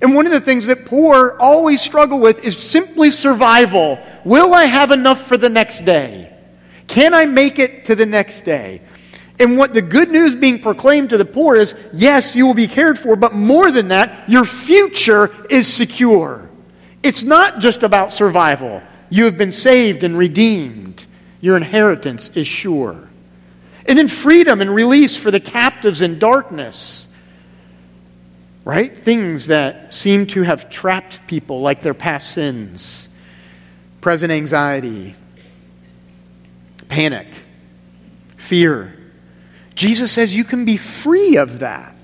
And 0.00 0.14
one 0.14 0.26
of 0.26 0.32
the 0.32 0.40
things 0.40 0.66
that 0.66 0.86
poor 0.86 1.36
always 1.38 1.80
struggle 1.80 2.18
with 2.18 2.44
is 2.44 2.56
simply 2.56 3.10
survival. 3.10 3.98
Will 4.24 4.54
I 4.54 4.64
have 4.64 4.90
enough 4.90 5.26
for 5.26 5.36
the 5.36 5.48
next 5.48 5.84
day? 5.84 6.32
Can 6.86 7.14
I 7.14 7.26
make 7.26 7.58
it 7.58 7.86
to 7.86 7.94
the 7.94 8.06
next 8.06 8.42
day? 8.42 8.82
And 9.38 9.58
what 9.58 9.74
the 9.74 9.82
good 9.82 10.10
news 10.10 10.34
being 10.34 10.60
proclaimed 10.60 11.10
to 11.10 11.18
the 11.18 11.24
poor 11.24 11.56
is 11.56 11.74
yes, 11.92 12.34
you 12.34 12.46
will 12.46 12.54
be 12.54 12.68
cared 12.68 12.98
for, 12.98 13.16
but 13.16 13.34
more 13.34 13.70
than 13.70 13.88
that, 13.88 14.28
your 14.28 14.44
future 14.44 15.30
is 15.50 15.72
secure. 15.72 16.48
It's 17.02 17.22
not 17.22 17.60
just 17.60 17.82
about 17.82 18.12
survival. 18.12 18.82
You 19.10 19.26
have 19.26 19.36
been 19.36 19.52
saved 19.52 20.04
and 20.04 20.16
redeemed, 20.16 21.06
your 21.40 21.56
inheritance 21.56 22.30
is 22.30 22.46
sure. 22.46 23.08
And 23.84 23.98
then 23.98 24.08
freedom 24.08 24.60
and 24.60 24.74
release 24.74 25.16
for 25.16 25.30
the 25.30 25.38
captives 25.38 26.02
in 26.02 26.18
darkness 26.18 27.08
right? 28.66 28.98
Things 28.98 29.46
that 29.46 29.94
seem 29.94 30.26
to 30.26 30.42
have 30.42 30.68
trapped 30.68 31.24
people, 31.28 31.60
like 31.60 31.82
their 31.82 31.94
past 31.94 32.32
sins, 32.32 33.08
present 34.00 34.32
anxiety, 34.32 35.14
panic, 36.88 37.28
fear. 38.36 38.92
Jesus 39.76 40.10
says 40.10 40.34
you 40.34 40.42
can 40.42 40.64
be 40.64 40.76
free 40.76 41.36
of 41.36 41.60
that. 41.60 41.94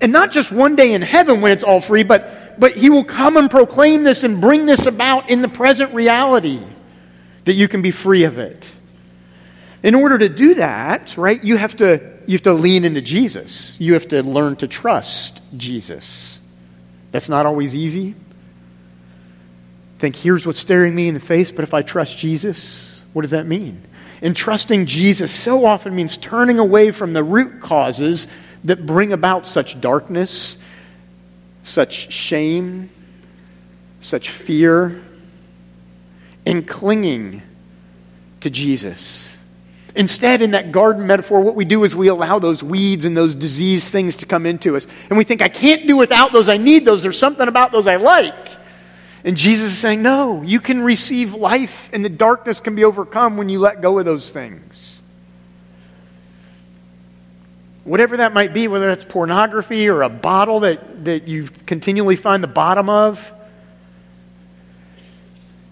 And 0.00 0.10
not 0.10 0.32
just 0.32 0.50
one 0.50 0.74
day 0.74 0.94
in 0.94 1.02
heaven 1.02 1.40
when 1.40 1.52
it's 1.52 1.62
all 1.62 1.80
free, 1.80 2.02
but, 2.02 2.58
but 2.58 2.76
He 2.76 2.90
will 2.90 3.04
come 3.04 3.36
and 3.36 3.50
proclaim 3.50 4.02
this 4.02 4.24
and 4.24 4.40
bring 4.40 4.66
this 4.66 4.86
about 4.86 5.30
in 5.30 5.42
the 5.42 5.48
present 5.48 5.94
reality 5.94 6.60
that 7.44 7.52
you 7.52 7.68
can 7.68 7.82
be 7.82 7.90
free 7.90 8.24
of 8.24 8.38
it. 8.38 8.74
In 9.82 9.94
order 9.94 10.18
to 10.18 10.28
do 10.28 10.54
that, 10.54 11.16
right, 11.16 11.42
you 11.42 11.56
have 11.56 11.76
to, 11.76 12.18
you 12.26 12.32
have 12.32 12.42
to 12.42 12.54
lean 12.54 12.84
into 12.84 13.00
Jesus. 13.00 13.80
You 13.80 13.92
have 13.94 14.08
to 14.08 14.22
learn 14.22 14.56
to 14.56 14.66
trust 14.66 15.40
Jesus. 15.56 16.40
That's 17.12 17.28
not 17.28 17.46
always 17.46 17.74
easy. 17.74 18.14
Think, 19.98 20.16
here's 20.16 20.46
what's 20.46 20.58
staring 20.58 20.94
me 20.94 21.08
in 21.08 21.14
the 21.14 21.20
face, 21.20 21.52
but 21.52 21.64
if 21.64 21.74
I 21.74 21.82
trust 21.82 22.18
Jesus, 22.18 23.02
what 23.12 23.22
does 23.22 23.32
that 23.32 23.46
mean? 23.46 23.82
And 24.20 24.34
trusting 24.34 24.86
Jesus 24.86 25.32
so 25.32 25.64
often 25.64 25.94
means 25.94 26.16
turning 26.16 26.58
away 26.58 26.90
from 26.90 27.12
the 27.12 27.22
root 27.22 27.60
causes 27.60 28.26
that 28.64 28.84
bring 28.84 29.12
about 29.12 29.46
such 29.46 29.80
darkness, 29.80 30.58
such 31.62 32.12
shame, 32.12 32.90
such 34.00 34.30
fear, 34.30 35.02
and 36.44 36.66
clinging 36.66 37.42
to 38.40 38.50
Jesus. 38.50 39.36
Instead, 39.94 40.42
in 40.42 40.52
that 40.52 40.70
garden 40.70 41.06
metaphor, 41.06 41.40
what 41.40 41.56
we 41.56 41.64
do 41.64 41.84
is 41.84 41.94
we 41.94 42.08
allow 42.08 42.38
those 42.38 42.62
weeds 42.62 43.04
and 43.04 43.16
those 43.16 43.34
disease 43.34 43.88
things 43.90 44.18
to 44.18 44.26
come 44.26 44.46
into 44.46 44.76
us. 44.76 44.86
And 45.08 45.18
we 45.18 45.24
think, 45.24 45.42
I 45.42 45.48
can't 45.48 45.86
do 45.86 45.96
without 45.96 46.32
those. 46.32 46.48
I 46.48 46.56
need 46.56 46.84
those. 46.84 47.02
There's 47.02 47.18
something 47.18 47.48
about 47.48 47.72
those 47.72 47.86
I 47.86 47.96
like. 47.96 48.34
And 49.24 49.36
Jesus 49.36 49.72
is 49.72 49.78
saying, 49.78 50.02
No, 50.02 50.42
you 50.42 50.60
can 50.60 50.80
receive 50.82 51.34
life, 51.34 51.90
and 51.92 52.04
the 52.04 52.08
darkness 52.08 52.60
can 52.60 52.74
be 52.74 52.84
overcome 52.84 53.36
when 53.36 53.48
you 53.48 53.58
let 53.58 53.80
go 53.80 53.98
of 53.98 54.04
those 54.04 54.30
things. 54.30 55.02
Whatever 57.84 58.18
that 58.18 58.34
might 58.34 58.52
be, 58.52 58.68
whether 58.68 58.86
that's 58.86 59.04
pornography 59.04 59.88
or 59.88 60.02
a 60.02 60.10
bottle 60.10 60.60
that, 60.60 61.06
that 61.06 61.26
you 61.26 61.48
continually 61.66 62.16
find 62.16 62.42
the 62.42 62.48
bottom 62.48 62.88
of, 62.90 63.32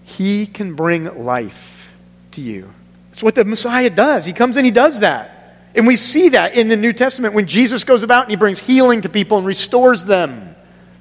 He 0.03 0.45
can 0.45 0.73
bring 0.73 1.23
life 1.23 1.95
to 2.31 2.41
you. 2.41 2.73
That's 3.11 3.23
what 3.23 3.35
the 3.35 3.45
Messiah 3.45 3.89
does. 3.89 4.25
He 4.25 4.33
comes 4.33 4.57
and 4.57 4.65
He 4.65 4.71
does 4.71 5.01
that. 5.01 5.33
And 5.75 5.85
we 5.85 5.95
see 5.95 6.29
that 6.29 6.55
in 6.55 6.69
the 6.69 6.75
New 6.75 6.91
Testament 6.91 7.35
when 7.35 7.45
Jesus 7.45 7.83
goes 7.83 8.03
about 8.03 8.23
and 8.23 8.31
He 8.31 8.35
brings 8.35 8.59
healing 8.59 9.01
to 9.01 9.09
people 9.09 9.37
and 9.37 9.45
restores 9.45 10.03
them 10.03 10.55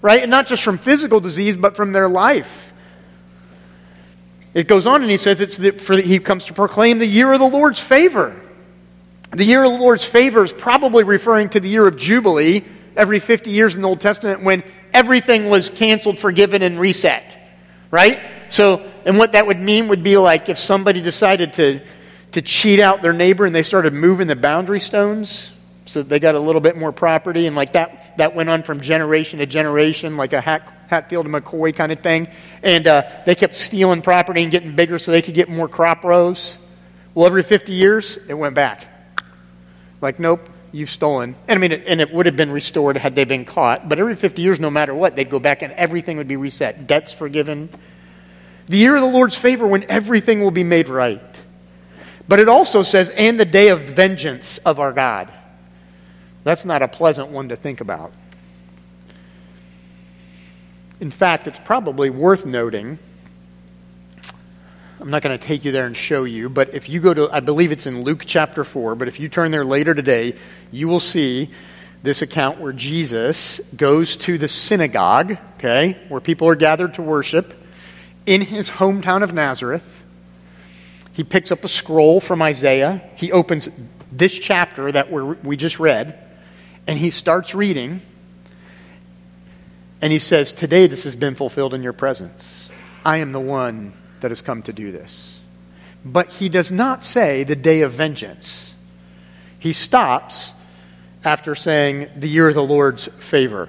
right? 0.07 0.23
And 0.23 0.31
not 0.31 0.47
just 0.47 0.63
from 0.63 0.79
physical 0.79 1.19
disease, 1.19 1.57
but 1.57 1.75
from 1.75 1.91
their 1.91 2.09
life. 2.09 2.73
It 4.55 4.69
goes 4.69 4.87
on 4.87 5.03
and 5.03 5.11
he 5.11 5.17
says 5.17 5.41
it's 5.41 5.57
the, 5.57 5.73
for, 5.73 5.97
he 5.97 6.21
comes 6.21 6.47
to 6.47 6.53
proclaim 6.53 7.01
the 7.01 7.07
year 7.07 7.33
of 7.33 7.41
the 7.41 7.49
Lord's 7.49 7.81
favor. 7.81 8.41
The 9.33 9.43
year 9.43 9.65
of 9.65 9.73
the 9.73 9.79
Lord's 9.79 10.05
favor 10.05 10.45
is 10.45 10.53
probably 10.53 11.03
referring 11.03 11.49
to 11.49 11.59
the 11.59 11.69
year 11.69 11.89
of 11.89 11.97
Jubilee 11.97 12.63
every 12.95 13.19
50 13.19 13.51
years 13.51 13.75
in 13.75 13.83
the 13.83 13.89
Old 13.89 14.01
Testament 14.01 14.45
when 14.45 14.63
everything 14.95 15.51
was 15.51 15.71
canceled, 15.71 16.21
forgiven, 16.21 16.63
and 16.63 16.79
reset. 16.79 17.37
Right? 17.91 18.21
So, 18.49 18.89
and 19.05 19.19
what 19.19 19.33
that 19.33 19.49
would 19.49 19.59
mean 19.59 19.89
would 19.89 20.05
be 20.05 20.19
like 20.19 20.49
if 20.49 20.57
somebody 20.61 21.01
decided 21.01 21.55
to, 21.55 21.81
to 22.31 22.43
cheat 22.43 22.79
out 22.79 23.03
their 23.03 23.13
neighbor 23.13 23.45
and 23.45 23.53
they 23.53 23.65
started 23.65 23.93
moving 23.93 24.29
the 24.29 24.37
boundary 24.37 24.79
stones 24.79 25.51
so 25.87 26.03
they 26.03 26.19
got 26.19 26.35
a 26.35 26.41
little 26.41 26.61
bit 26.61 26.77
more 26.77 26.93
property, 26.93 27.47
and 27.47 27.55
like 27.55 27.73
that, 27.75 28.06
that 28.19 28.35
went 28.35 28.49
on 28.49 28.63
from 28.63 28.81
generation 28.81 29.39
to 29.39 29.47
generation, 29.47 30.17
like 30.17 30.33
a 30.33 30.41
Hat, 30.41 30.73
Hatfield 30.89 31.27
and 31.27 31.35
McCoy 31.35 31.75
kind 31.75 31.93
of 31.93 32.01
thing. 32.01 32.29
And 32.63 32.87
uh, 32.87 33.03
they 33.25 33.35
kept 33.35 33.55
stealing 33.55 34.03
property 34.03 34.43
and 34.43 34.51
getting 34.51 34.75
bigger 34.75 34.99
so 34.99 35.11
they 35.11 35.23
could 35.23 35.35
get 35.35 35.49
more 35.49 35.69
crop 35.69 36.05
rows. 36.05 36.57
Well, 37.15 37.27
every 37.27 37.43
50 37.43 37.73
years, 37.73 38.19
it 38.29 38.35
went 38.35 38.55
back. 38.55 38.87
Like, 40.01 40.19
nope, 40.19 40.49
you've 40.73 40.91
stolen. 40.91 41.35
And 41.49 41.59
I 41.59 41.61
mean, 41.61 41.73
it, 41.73 41.85
and 41.87 42.01
it 42.01 42.13
would 42.13 42.27
have 42.27 42.37
been 42.37 42.51
restored 42.51 42.97
had 42.97 43.15
they 43.15 43.25
been 43.25 43.45
caught. 43.45 43.89
But 43.89 43.99
every 43.99 44.15
50 44.15 44.43
years, 44.43 44.61
no 44.61 44.71
matter 44.71 44.95
what, 44.95 45.17
they'd 45.17 45.31
go 45.31 45.39
back 45.39 45.63
and 45.63 45.73
everything 45.73 46.19
would 46.19 46.29
be 46.29 46.37
reset. 46.37 46.87
Debts 46.87 47.13
forgiven. 47.13 47.71
The 48.67 48.79
year 48.79 48.97
of 48.97 49.01
the 49.01 49.09
Lord's 49.09 49.37
favor 49.37 49.67
when 49.67 49.85
everything 49.91 50.43
will 50.43 50.51
be 50.51 50.65
made 50.65 50.89
right. 50.89 51.23
But 52.29 52.41
it 52.41 52.49
also 52.49 52.83
says, 52.83 53.11
and 53.11 53.39
the 53.39 53.45
day 53.45 53.69
of 53.69 53.81
vengeance 53.81 54.59
of 54.59 54.81
our 54.81 54.93
God. 54.93 55.33
That's 56.47 56.65
not 56.65 56.81
a 56.81 56.87
pleasant 56.87 57.31
one 57.31 57.49
to 57.49 57.57
think 57.57 57.81
about. 57.81 58.13
In 61.01 61.11
fact, 61.11 61.49
it's 61.49 61.59
probably 61.59 62.09
worth 62.09 62.47
noting. 62.47 63.01
I'm 65.01 65.11
not 65.11 65.23
going 65.23 65.37
to 65.37 65.45
take 65.45 65.65
you 65.65 65.73
there 65.73 65.87
and 65.87 65.97
show 65.97 66.23
you, 66.23 66.49
but 66.49 66.73
if 66.73 66.89
you 66.89 67.01
go 67.01 67.13
to, 67.13 67.29
I 67.33 67.41
believe 67.41 67.73
it's 67.73 67.87
in 67.87 68.05
Luke 68.05 68.23
chapter 68.25 68.63
4, 68.63 68.95
but 68.95 69.09
if 69.09 69.19
you 69.19 69.29
turn 69.29 69.51
there 69.51 69.65
later 69.65 69.93
today, 69.93 70.37
you 70.71 70.87
will 70.87 71.01
see 71.01 71.51
this 72.05 72.23
account 72.23 72.61
where 72.61 72.73
Jesus 72.73 73.61
goes 73.77 74.17
to 74.19 74.39
the 74.39 74.47
synagogue, 74.47 75.39
okay, 75.59 75.97
where 76.07 76.21
people 76.21 76.47
are 76.47 76.55
gathered 76.55 76.95
to 76.95 77.03
worship 77.03 77.55
in 78.25 78.41
his 78.41 78.71
hometown 78.71 79.25
of 79.25 79.35
Nazareth. 79.35 80.05
He 81.13 81.25
picks 81.25 81.51
up 81.51 81.65
a 81.65 81.69
scroll 81.69 82.21
from 82.21 82.41
Isaiah. 82.41 83.03
He 83.17 83.33
opens 83.33 83.69
this 84.13 84.33
chapter 84.33 84.93
that 84.93 85.11
we 85.43 85.57
just 85.57 85.81
read 85.81 86.23
and 86.87 86.99
he 86.99 87.11
starts 87.11 87.55
reading, 87.55 88.01
and 90.01 90.13
he 90.13 90.19
says, 90.19 90.53
Today 90.53 90.87
this 90.87 91.05
has 91.05 91.17
been 91.17 91.35
fulfilled 91.35 91.75
in 91.75 91.83
your 91.83 91.93
presence. 91.93 92.71
I 93.05 93.19
am 93.19 93.33
the 93.33 93.41
one 93.41 93.93
that 94.21 94.31
has 94.31 94.43
come 94.43 94.63
to 94.63 94.73
do 94.73 94.93
this. 94.93 95.39
But 96.05 96.31
he 96.31 96.49
does 96.49 96.71
not 96.71 97.03
say 97.03 97.45
the 97.45 97.57
day 97.57 97.81
of 97.81 97.93
vengeance. 97.93 98.75
He 99.59 99.73
stops 99.73 100.53
after 101.25 101.57
saying 101.57 102.09
the 102.17 102.29
year 102.29 102.49
of 102.49 102.55
the 102.55 102.63
Lord's 102.63 103.07
favor. 103.19 103.69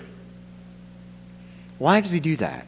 Why 1.80 2.02
does 2.02 2.12
he 2.12 2.20
do 2.20 2.36
that? 2.38 2.67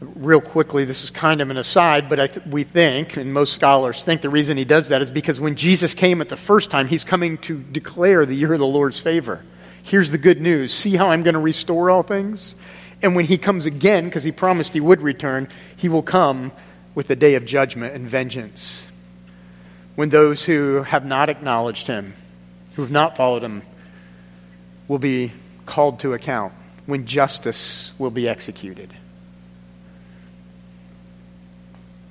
Real 0.00 0.40
quickly, 0.40 0.84
this 0.84 1.02
is 1.02 1.10
kind 1.10 1.40
of 1.40 1.50
an 1.50 1.56
aside, 1.56 2.08
but 2.08 2.16
th- 2.16 2.46
we 2.46 2.64
think, 2.64 3.16
and 3.16 3.32
most 3.32 3.52
scholars 3.52 4.02
think, 4.02 4.22
the 4.22 4.30
reason 4.30 4.56
he 4.56 4.64
does 4.64 4.88
that 4.88 5.02
is 5.02 5.10
because 5.10 5.40
when 5.40 5.56
Jesus 5.56 5.94
came 5.94 6.20
at 6.20 6.28
the 6.28 6.36
first 6.36 6.70
time, 6.70 6.86
he's 6.86 7.04
coming 7.04 7.38
to 7.38 7.58
declare 7.58 8.24
the 8.24 8.34
year 8.34 8.52
of 8.52 8.58
the 8.60 8.66
Lord's 8.66 9.00
favor. 9.00 9.42
Here's 9.82 10.10
the 10.10 10.18
good 10.18 10.40
news 10.40 10.72
see 10.72 10.96
how 10.96 11.10
I'm 11.10 11.22
going 11.22 11.34
to 11.34 11.40
restore 11.40 11.90
all 11.90 12.02
things? 12.02 12.54
And 13.02 13.14
when 13.14 13.24
he 13.24 13.38
comes 13.38 13.66
again, 13.66 14.04
because 14.04 14.24
he 14.24 14.32
promised 14.32 14.72
he 14.72 14.80
would 14.80 15.00
return, 15.00 15.48
he 15.76 15.88
will 15.88 16.02
come 16.02 16.52
with 16.94 17.06
the 17.08 17.16
day 17.16 17.34
of 17.34 17.44
judgment 17.44 17.94
and 17.94 18.08
vengeance. 18.08 18.88
When 19.94 20.10
those 20.10 20.44
who 20.44 20.82
have 20.82 21.04
not 21.04 21.28
acknowledged 21.28 21.86
him, 21.86 22.14
who 22.74 22.82
have 22.82 22.90
not 22.90 23.16
followed 23.16 23.42
him, 23.42 23.62
will 24.86 24.98
be 24.98 25.32
called 25.66 26.00
to 26.00 26.12
account, 26.14 26.52
when 26.86 27.06
justice 27.06 27.92
will 27.98 28.10
be 28.10 28.28
executed. 28.28 28.92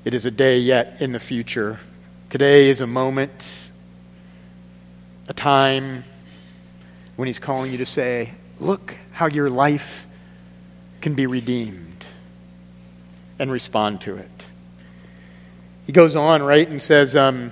It 0.08 0.14
is 0.14 0.26
a 0.26 0.32
day 0.32 0.60
yet 0.60 1.02
in 1.02 1.12
the 1.12 1.20
future. 1.20 1.82
Today 2.30 2.70
is 2.70 2.80
a 2.80 2.88
moment, 2.88 3.30
a 5.28 5.34
time 5.34 6.06
when 7.18 7.26
He's 7.28 7.40
calling 7.40 7.74
you 7.74 7.80
to 7.80 7.86
say, 7.86 8.32
Look 8.62 8.96
how 9.12 9.28
your 9.28 9.50
life 9.50 10.08
can 11.02 11.16
be 11.16 11.28
redeemed, 11.28 12.06
and 13.38 13.52
respond 13.52 14.00
to 14.04 14.16
it. 14.16 14.32
He 15.86 15.92
goes 15.92 16.16
on, 16.16 16.42
right, 16.42 16.70
and 16.70 16.82
says 16.82 17.14
um, 17.14 17.52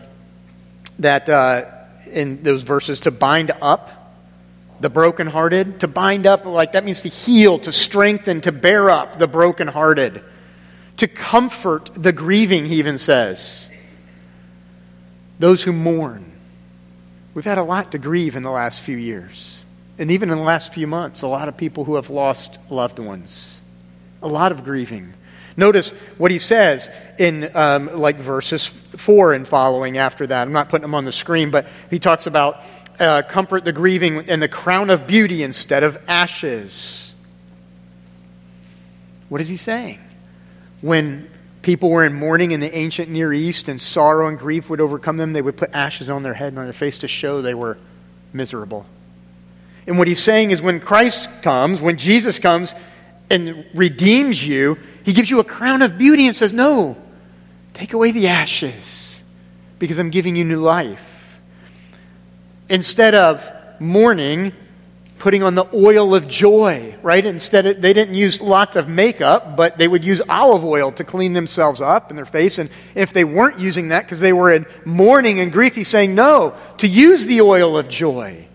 that 1.00 1.28
uh, 1.28 1.66
in 2.10 2.42
those 2.42 2.62
verses 2.62 3.02
to 3.02 3.12
bind 3.12 3.52
up 3.62 4.16
the 4.80 4.90
brokenhearted, 4.90 5.82
to 5.82 5.90
bind 5.90 6.26
up, 6.26 6.46
like 6.46 6.72
that 6.72 6.86
means 6.86 7.02
to 7.02 7.10
heal, 7.10 7.60
to 7.60 7.74
strengthen, 7.74 8.40
to 8.40 8.54
bear 8.54 8.90
up 8.90 9.20
the 9.20 9.28
brokenhearted 9.28 10.24
to 10.98 11.08
comfort 11.08 11.92
the 11.96 12.12
grieving, 12.12 12.66
he 12.66 12.76
even 12.76 12.98
says. 12.98 13.70
Those 15.40 15.62
who 15.62 15.74
mourn. 15.74 16.32
We've 17.34 17.46
had 17.46 17.58
a 17.58 17.64
lot 17.64 17.92
to 17.92 17.98
grieve 17.98 18.36
in 18.36 18.44
the 18.44 18.52
last 18.52 18.80
few 18.80 18.96
years. 18.96 19.64
And 19.98 20.12
even 20.12 20.30
in 20.30 20.38
the 20.38 20.44
last 20.44 20.74
few 20.74 20.88
months, 20.88 21.22
a 21.22 21.28
lot 21.28 21.48
of 21.50 21.58
people 21.58 21.84
who 21.84 21.96
have 21.96 22.10
lost 22.10 22.60
loved 22.70 23.00
ones. 23.00 23.62
A 24.22 24.28
lot 24.28 24.52
of 24.52 24.64
grieving. 24.64 25.14
Notice 25.58 25.92
what 26.18 26.32
he 26.32 26.40
says 26.40 26.90
in 27.18 27.56
um, 27.56 28.00
like 28.00 28.18
verses 28.18 28.68
4 28.68 29.34
and 29.34 29.48
following 29.48 29.98
after 29.98 30.28
that. 30.28 30.42
I'm 30.48 30.54
not 30.54 30.70
putting 30.70 30.84
them 30.84 30.96
on 30.96 31.06
the 31.06 31.12
screen, 31.12 31.50
but 31.50 31.68
he 31.90 32.00
talks 32.00 32.28
about 32.28 32.62
uh, 33.00 33.22
comfort 33.24 33.66
the 33.66 33.72
grieving 33.72 34.30
and 34.30 34.42
the 34.42 34.48
crown 34.48 34.90
of 34.90 35.08
beauty 35.08 35.44
instead 35.44 35.84
of 35.84 35.98
ashes. 36.08 37.14
What 39.30 39.42
is 39.42 39.48
he 39.48 39.58
saying? 39.58 40.00
When 40.82 41.30
people 41.62 41.90
were 41.90 42.06
in 42.06 42.14
mourning 42.14 42.52
in 42.52 42.60
the 42.60 42.74
ancient 42.76 43.10
Near 43.10 43.34
East 43.34 43.70
and 43.70 43.82
sorrow 43.82 44.28
and 44.28 44.38
grief 44.38 44.70
would 44.70 44.80
overcome 44.80 45.18
them, 45.18 45.34
they 45.34 45.42
would 45.42 45.58
put 45.58 45.72
ashes 45.74 46.10
on 46.10 46.24
their 46.24 46.34
head 46.34 46.50
and 46.50 46.60
on 46.60 46.66
their 46.66 46.74
face 46.74 47.00
to 47.00 47.08
show 47.08 47.42
they 47.42 47.56
were 47.56 47.78
miserable. 48.34 48.86
And 49.88 49.98
what 49.98 50.08
he's 50.08 50.22
saying 50.22 50.52
is 50.52 50.62
when 50.62 50.80
Christ 50.80 51.30
comes, 51.42 51.82
when 51.82 51.98
Jesus 51.98 52.40
comes 52.40 52.76
and 53.30 53.66
redeems 53.74 54.46
you, 54.46 54.78
he 55.04 55.14
gives 55.14 55.30
you 55.30 55.40
a 55.40 55.44
crown 55.44 55.82
of 55.82 55.98
beauty 55.98 56.28
and 56.28 56.36
says, 56.36 56.54
No, 56.54 56.98
take 57.74 57.94
away 57.94 58.12
the 58.12 58.28
ashes 58.28 59.24
because 59.80 60.00
I'm 60.00 60.10
giving 60.10 60.36
you 60.36 60.44
new 60.44 60.62
life. 60.62 61.40
Instead 62.70 63.14
of 63.14 63.52
mourning, 63.80 64.54
putting 65.26 65.42
on 65.42 65.56
the 65.56 65.66
oil 65.74 66.14
of 66.14 66.28
joy, 66.28 66.96
right? 67.02 67.26
Instead, 67.26 67.66
of, 67.66 67.82
they 67.82 67.94
didn't 67.94 68.14
use 68.14 68.40
lots 68.40 68.76
of 68.76 68.88
makeup, 68.88 69.58
but 69.58 69.76
they 69.76 69.88
would 69.88 70.06
use 70.06 70.22
olive 70.30 70.64
oil 70.64 70.92
to 70.92 71.04
clean 71.04 71.34
themselves 71.34 71.82
up 71.82 72.12
in 72.12 72.16
their 72.16 72.28
face. 72.28 72.60
And 72.60 72.70
if 72.94 73.12
they 73.12 73.24
weren't 73.24 73.60
using 73.60 73.88
that 73.88 74.04
because 74.06 74.20
they 74.20 74.34
were 74.34 74.54
in 74.54 74.68
mourning 74.86 75.40
and 75.40 75.52
grief, 75.52 75.74
he's 75.74 75.88
saying, 75.88 76.14
no, 76.14 76.54
to 76.78 76.88
use 76.88 77.26
the 77.26 77.42
oil 77.42 77.76
of 77.76 77.90
joy. 77.90 78.48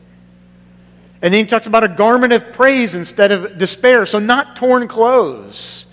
And 1.21 1.35
then 1.35 1.45
he 1.45 1.51
talks 1.51 1.67
about 1.67 1.83
a 1.83 1.89
garment 1.89 2.33
of 2.33 2.53
praise 2.53 2.95
instead 2.95 3.33
of 3.33 3.59
despair. 3.59 4.07
So, 4.07 4.21
not 4.21 4.55
torn 4.55 4.87
clothes, 4.87 5.87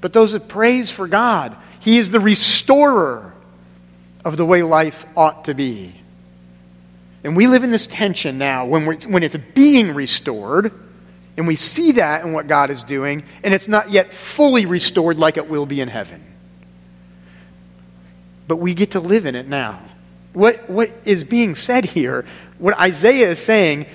but 0.00 0.14
those 0.14 0.32
of 0.32 0.48
praise 0.48 0.90
for 0.90 1.06
God. 1.08 1.54
He 1.80 1.98
is 1.98 2.10
the 2.10 2.20
restorer 2.20 3.34
of 4.24 4.38
the 4.38 4.46
way 4.46 4.62
life 4.62 5.04
ought 5.14 5.44
to 5.44 5.52
be. 5.52 5.94
And 7.26 7.36
we 7.36 7.48
live 7.48 7.64
in 7.64 7.72
this 7.72 7.88
tension 7.88 8.38
now 8.38 8.66
when, 8.66 8.86
we're, 8.86 8.98
when 9.08 9.24
it's 9.24 9.34
being 9.34 9.94
restored, 9.94 10.72
and 11.36 11.48
we 11.48 11.56
see 11.56 11.90
that 11.92 12.24
in 12.24 12.32
what 12.32 12.46
God 12.46 12.70
is 12.70 12.84
doing, 12.84 13.24
and 13.42 13.52
it's 13.52 13.66
not 13.66 13.90
yet 13.90 14.14
fully 14.14 14.64
restored 14.64 15.18
like 15.18 15.36
it 15.36 15.48
will 15.48 15.66
be 15.66 15.80
in 15.80 15.88
heaven. 15.88 16.22
But 18.46 18.58
we 18.58 18.74
get 18.74 18.92
to 18.92 19.00
live 19.00 19.26
in 19.26 19.34
it 19.34 19.48
now. 19.48 19.82
What, 20.34 20.70
what 20.70 20.92
is 21.04 21.24
being 21.24 21.56
said 21.56 21.84
here, 21.84 22.24
what 22.58 22.78
Isaiah 22.78 23.30
is 23.30 23.40
saying 23.40 23.86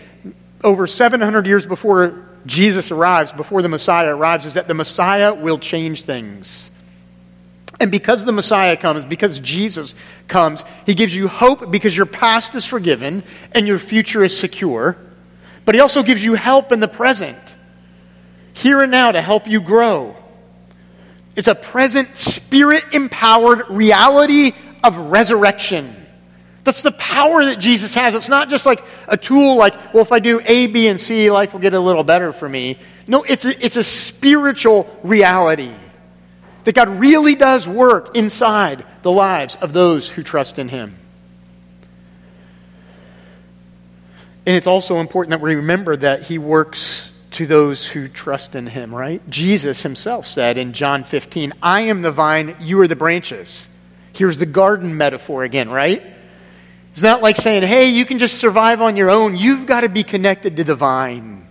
over 0.61 0.85
700 0.85 1.47
years 1.47 1.65
before 1.65 2.27
Jesus 2.45 2.91
arrives, 2.91 3.31
before 3.31 3.61
the 3.61 3.69
Messiah 3.69 4.13
arrives, 4.13 4.45
is 4.45 4.55
that 4.55 4.67
the 4.67 4.73
Messiah 4.73 5.33
will 5.33 5.57
change 5.57 6.01
things. 6.01 6.69
And 7.81 7.89
because 7.89 8.23
the 8.23 8.31
Messiah 8.31 8.77
comes, 8.77 9.03
because 9.05 9.39
Jesus 9.39 9.95
comes, 10.27 10.63
he 10.85 10.93
gives 10.93 11.15
you 11.15 11.27
hope 11.27 11.71
because 11.71 11.97
your 11.97 12.05
past 12.05 12.53
is 12.53 12.63
forgiven 12.63 13.23
and 13.53 13.67
your 13.67 13.79
future 13.79 14.23
is 14.23 14.37
secure. 14.37 14.95
But 15.65 15.73
he 15.73 15.81
also 15.81 16.03
gives 16.03 16.23
you 16.23 16.35
help 16.35 16.71
in 16.71 16.79
the 16.79 16.87
present, 16.87 17.39
here 18.53 18.81
and 18.81 18.91
now, 18.91 19.11
to 19.11 19.19
help 19.19 19.47
you 19.47 19.61
grow. 19.61 20.15
It's 21.35 21.47
a 21.47 21.55
present, 21.55 22.15
spirit 22.17 22.83
empowered 22.93 23.63
reality 23.69 24.51
of 24.83 24.95
resurrection. 24.97 25.95
That's 26.63 26.83
the 26.83 26.91
power 26.91 27.45
that 27.45 27.57
Jesus 27.57 27.95
has. 27.95 28.13
It's 28.13 28.29
not 28.29 28.47
just 28.49 28.63
like 28.63 28.83
a 29.07 29.17
tool 29.17 29.55
like, 29.55 29.73
well, 29.91 30.03
if 30.03 30.11
I 30.11 30.19
do 30.19 30.39
A, 30.45 30.67
B, 30.67 30.87
and 30.87 30.99
C, 30.99 31.31
life 31.31 31.53
will 31.53 31.61
get 31.61 31.73
a 31.73 31.79
little 31.79 32.03
better 32.03 32.31
for 32.31 32.47
me. 32.47 32.77
No, 33.07 33.23
it's 33.23 33.45
a, 33.45 33.65
it's 33.65 33.75
a 33.75 33.83
spiritual 33.83 34.87
reality. 35.01 35.71
That 36.63 36.75
God 36.75 36.89
really 36.99 37.35
does 37.35 37.67
work 37.67 38.15
inside 38.15 38.85
the 39.01 39.11
lives 39.11 39.55
of 39.55 39.73
those 39.73 40.07
who 40.07 40.23
trust 40.23 40.59
in 40.59 40.69
Him. 40.69 40.95
And 44.45 44.55
it's 44.55 44.67
also 44.67 44.97
important 44.97 45.31
that 45.31 45.41
we 45.41 45.55
remember 45.55 45.95
that 45.95 46.23
He 46.23 46.37
works 46.37 47.11
to 47.31 47.45
those 47.45 47.85
who 47.85 48.07
trust 48.07 48.55
in 48.55 48.67
Him, 48.67 48.93
right? 48.93 49.27
Jesus 49.29 49.83
Himself 49.83 50.27
said 50.27 50.57
in 50.57 50.73
John 50.73 51.03
15, 51.03 51.53
I 51.61 51.81
am 51.81 52.01
the 52.01 52.11
vine, 52.11 52.55
you 52.59 52.79
are 52.81 52.87
the 52.87 52.95
branches. 52.95 53.67
Here's 54.13 54.37
the 54.37 54.45
garden 54.45 54.97
metaphor 54.97 55.43
again, 55.43 55.69
right? 55.69 56.03
It's 56.91 57.01
not 57.01 57.21
like 57.21 57.37
saying, 57.37 57.63
hey, 57.63 57.89
you 57.89 58.05
can 58.05 58.19
just 58.19 58.37
survive 58.37 58.81
on 58.81 58.97
your 58.97 59.09
own. 59.09 59.37
You've 59.37 59.65
got 59.65 59.81
to 59.81 59.89
be 59.89 60.03
connected 60.03 60.57
to 60.57 60.63
the 60.63 60.75
vine 60.75 61.47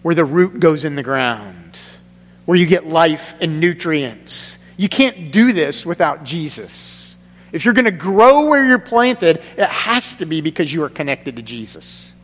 where 0.00 0.14
the 0.14 0.24
root 0.24 0.58
goes 0.58 0.84
in 0.84 0.94
the 0.94 1.02
ground 1.02 1.80
where 2.44 2.58
you 2.58 2.66
get 2.66 2.86
life 2.86 3.34
and 3.40 3.60
nutrients. 3.60 4.58
You 4.76 4.88
can't 4.88 5.30
do 5.30 5.52
this 5.52 5.86
without 5.86 6.24
Jesus. 6.24 7.16
If 7.52 7.64
you're 7.64 7.74
going 7.74 7.84
to 7.84 7.90
grow 7.90 8.46
where 8.46 8.66
you're 8.66 8.78
planted, 8.78 9.42
it 9.56 9.68
has 9.68 10.16
to 10.16 10.26
be 10.26 10.40
because 10.40 10.72
you 10.72 10.82
are 10.84 10.88
connected 10.88 11.36
to 11.36 11.42
Jesus. 11.42 12.14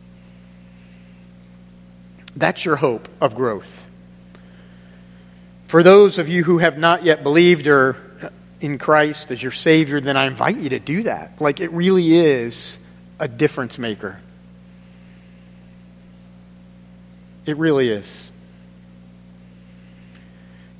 That's 2.35 2.65
your 2.65 2.75
hope 2.75 3.07
of 3.21 3.35
growth. 3.35 3.87
For 5.67 5.83
those 5.83 6.17
of 6.17 6.29
you 6.29 6.43
who 6.43 6.57
have 6.57 6.79
not 6.79 7.03
yet 7.03 7.21
believed 7.21 7.67
or 7.67 7.95
uh, 8.23 8.29
in 8.59 8.79
Christ 8.79 9.29
as 9.29 9.41
your 9.41 9.51
Savior, 9.51 10.01
then 10.01 10.17
I 10.17 10.25
invite 10.25 10.57
you 10.57 10.69
to 10.69 10.79
do 10.79 11.03
that. 11.03 11.39
Like 11.39 11.59
it 11.59 11.71
really 11.71 12.11
is 12.11 12.79
a 13.19 13.27
difference 13.27 13.77
maker. 13.77 14.19
It 17.45 17.57
really 17.57 17.89
is. 17.89 18.31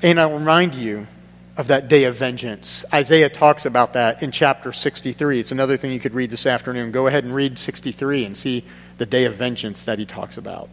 And 0.01 0.17
I'll 0.17 0.33
remind 0.33 0.75
you 0.75 1.07
of 1.57 1.67
that 1.67 1.89
day 1.89 2.05
of 2.05 2.15
vengeance. 2.15 2.85
Isaiah 2.93 3.27
talks 3.27 3.65
about 3.65 3.93
that 3.93 4.23
in 4.23 4.31
chapter 4.31 4.71
63. 4.71 5.41
It's 5.41 5.51
another 5.51 5.75
thing 5.75 5.91
you 5.91 5.99
could 5.99 6.13
read 6.13 6.29
this 6.29 6.45
afternoon. 6.45 6.91
Go 6.91 7.07
ahead 7.07 7.25
and 7.25 7.35
read 7.35 7.59
63 7.59 8.23
and 8.23 8.37
see 8.37 8.63
the 8.97 9.05
day 9.05 9.25
of 9.25 9.33
vengeance 9.33 9.83
that 9.83 9.99
he 9.99 10.05
talks 10.05 10.37
about, 10.37 10.69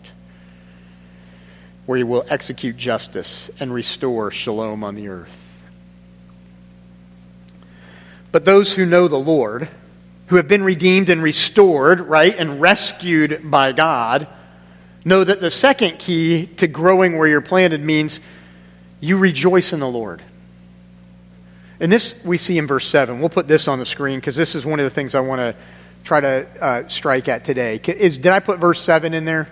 where 1.87 1.99
he 1.99 2.05
will 2.05 2.25
execute 2.29 2.77
justice 2.77 3.51
and 3.59 3.75
restore 3.75 4.31
shalom 4.31 4.85
on 4.85 4.95
the 4.95 5.09
earth. 5.09 5.63
But 8.31 8.45
those 8.45 8.73
who 8.73 8.87
know 8.87 9.09
the 9.09 9.17
Lord, 9.19 9.69
who 10.29 10.37
have 10.37 10.47
been 10.47 10.63
redeemed 10.63 11.09
and 11.11 11.21
restored, 11.21 12.01
right, 12.01 12.35
and 12.39 12.61
rescued 12.61 13.51
by 13.51 13.73
God, 13.73 14.29
know 15.05 15.25
that 15.25 15.41
the 15.41 15.51
second 15.51 15.99
key 15.99 16.47
to 16.59 16.69
growing 16.69 17.19
where 17.19 17.27
you're 17.27 17.41
planted 17.41 17.83
means 17.83 18.21
you 19.01 19.19
rejoice 19.19 19.73
in 19.73 19.81
the 19.81 19.89
Lord. 19.89 20.23
And 21.79 21.93
this 21.93 22.23
we 22.25 22.39
see 22.39 22.59
in 22.59 22.67
verse 22.67 22.89
7. 22.89 23.21
We'll 23.21 23.29
put 23.29 23.49
this 23.49 23.69
on 23.69 23.79
the 23.79 23.87
screen 23.87 24.19
because 24.19 24.37
this 24.37 24.55
is 24.55 24.65
one 24.65 24.81
of 24.81 24.85
the 24.85 24.91
things 24.91 25.15
I 25.15 25.21
want 25.21 25.41
to 25.41 25.55
try 26.05 26.21
to 26.21 26.47
uh, 26.61 26.89
strike 26.89 27.29
at 27.29 27.45
today. 27.45 27.81
Is, 27.85 28.19
did 28.19 28.33
I 28.33 28.41
put 28.41 28.59
verse 28.59 28.81
7 28.81 29.13
in 29.13 29.25
there? 29.25 29.49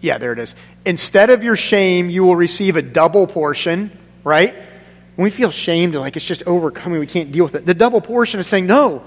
Yeah, 0.00 0.18
there 0.18 0.32
it 0.32 0.38
is. 0.38 0.56
Instead 0.84 1.30
of 1.30 1.44
your 1.44 1.54
shame, 1.54 2.10
you 2.10 2.24
will 2.24 2.34
receive 2.34 2.76
a 2.76 2.82
double 2.82 3.26
portion, 3.28 3.96
right? 4.24 4.52
When 5.14 5.24
we 5.24 5.30
feel 5.30 5.50
shamed, 5.50 5.94
like 5.94 6.16
it's 6.16 6.24
just 6.24 6.42
overcoming, 6.44 6.98
we 6.98 7.06
can't 7.06 7.30
deal 7.30 7.44
with 7.44 7.54
it. 7.54 7.66
The 7.66 7.74
double 7.74 8.00
portion 8.00 8.40
is 8.40 8.48
saying, 8.48 8.66
no, 8.66 9.04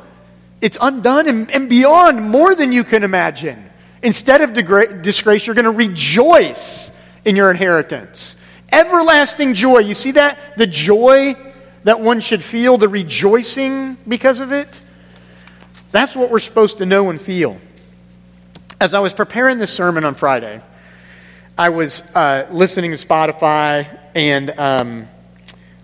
it's 0.62 0.78
undone 0.80 1.28
and, 1.28 1.52
and 1.52 1.68
beyond 1.68 2.22
more 2.22 2.56
than 2.56 2.72
you 2.72 2.86
can 2.86 3.04
imagine. 3.04 3.70
Instead 4.02 4.42
of 4.42 4.52
degra- 4.52 5.02
disgrace, 5.02 5.46
you're 5.46 5.56
going 5.56 5.66
to 5.66 5.72
rejoice 5.72 6.90
in 7.26 7.36
your 7.36 7.52
inheritance. 7.52 8.38
Everlasting 8.71 9.54
joy. 9.54 9.80
You 9.80 9.93
see 9.93 10.12
that? 10.12 10.58
The 10.58 10.67
joy 10.67 11.36
that 11.84 11.99
one 11.99 12.19
should 12.19 12.43
feel, 12.43 12.78
the 12.78 12.89
rejoicing 12.89 13.97
because 14.08 14.39
of 14.39 14.51
it. 14.51 14.82
That's 15.91 16.15
what 16.15 16.30
we're 16.30 16.39
supposed 16.39 16.80
to 16.80 16.86
know 16.86 17.10
and 17.10 17.21
feel. 17.21 17.58
As 18.82 18.93
I 18.93 18.99
was 18.99 19.13
preparing 19.13 19.60
this 19.60 19.71
sermon 19.71 20.04
on 20.04 20.15
Friday, 20.15 20.62
I 21.58 21.69
was 21.69 22.01
uh, 22.13 22.47
listening 22.51 22.91
to 22.91 22.97
Spotify 22.97 23.99
and 24.13 24.49
um, 24.60 25.08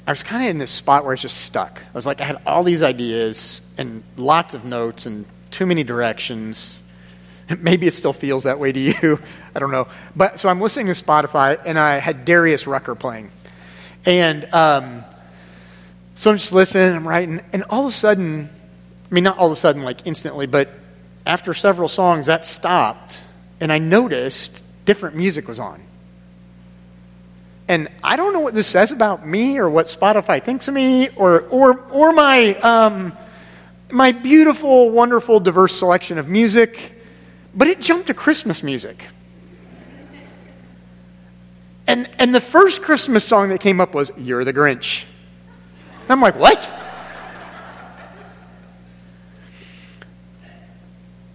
I 0.06 0.12
was 0.12 0.24
kind 0.24 0.44
of 0.44 0.50
in 0.50 0.58
this 0.58 0.72
spot 0.72 1.04
where 1.04 1.12
I 1.12 1.14
was 1.14 1.22
just 1.22 1.38
stuck. 1.38 1.82
I 1.82 1.98
was 1.98 2.06
like, 2.06 2.20
I 2.20 2.26
had 2.26 2.42
all 2.46 2.64
these 2.64 2.84
ideas 2.84 3.62
and 3.78 4.04
lots 4.18 4.54
of 4.54 4.66
notes 4.66 5.06
and 5.06 5.26
too 5.52 5.66
many 5.66 5.84
directions. 5.84 6.80
Maybe 7.60 7.88
it 7.88 7.94
still 7.94 8.12
feels 8.12 8.44
that 8.44 8.60
way 8.60 8.72
to 8.72 8.80
you. 8.80 9.20
I 9.56 9.60
don't 9.60 9.72
know. 9.72 9.88
But 10.16 10.40
so 10.40 10.50
I'm 10.50 10.62
listening 10.62 10.88
to 10.88 10.94
Spotify, 10.94 11.62
and 11.66 11.78
I 11.78 11.98
had 11.98 12.26
Darius 12.26 12.68
Rucker 12.68 12.96
playing, 12.96 13.32
and 14.06 14.46
um, 14.54 15.04
so 16.16 16.32
I'm 16.32 16.38
just 16.38 16.52
listening. 16.52 16.96
I'm 16.96 17.08
writing, 17.08 17.42
and 17.54 17.64
all 17.70 17.84
of 17.84 17.90
a 17.90 17.94
sudden, 17.94 18.50
I 19.10 19.14
mean, 19.14 19.24
not 19.24 19.38
all 19.38 19.48
of 19.48 19.52
a 19.52 19.56
sudden, 19.58 19.84
like 19.84 20.08
instantly, 20.08 20.48
but 20.48 20.70
after 21.26 21.54
several 21.54 21.90
songs, 21.90 22.28
that 22.28 22.46
stopped, 22.46 23.22
and 23.60 23.72
I 23.72 23.80
noticed 23.80 24.64
different 24.86 25.16
music 25.16 25.48
was 25.48 25.60
on. 25.60 25.82
And 27.68 27.88
I 28.04 28.16
don't 28.16 28.34
know 28.34 28.40
what 28.42 28.54
this 28.54 28.68
says 28.68 28.92
about 28.92 29.26
me 29.26 29.58
or 29.58 29.70
what 29.70 29.86
Spotify 29.86 30.44
thinks 30.44 30.68
of 30.68 30.74
me 30.74 31.08
or, 31.16 31.42
or, 31.44 31.80
or 31.92 32.12
my, 32.12 32.56
um, 32.56 33.14
my 33.90 34.12
beautiful, 34.12 34.90
wonderful, 34.90 35.40
diverse 35.40 35.78
selection 35.78 36.18
of 36.18 36.28
music 36.28 37.02
but 37.54 37.68
it 37.68 37.80
jumped 37.80 38.08
to 38.08 38.14
Christmas 38.14 38.64
music. 38.64 39.06
And, 41.92 42.10
and 42.20 42.34
the 42.34 42.40
first 42.40 42.82
Christmas 42.82 43.26
song 43.26 43.50
that 43.50 43.60
came 43.60 43.82
up 43.82 43.94
was 43.94 44.14
You're 44.16 44.46
the 44.46 44.54
Grinch. 44.54 45.04
And 46.04 46.10
I'm 46.12 46.22
like, 46.22 46.38
what? 46.38 46.72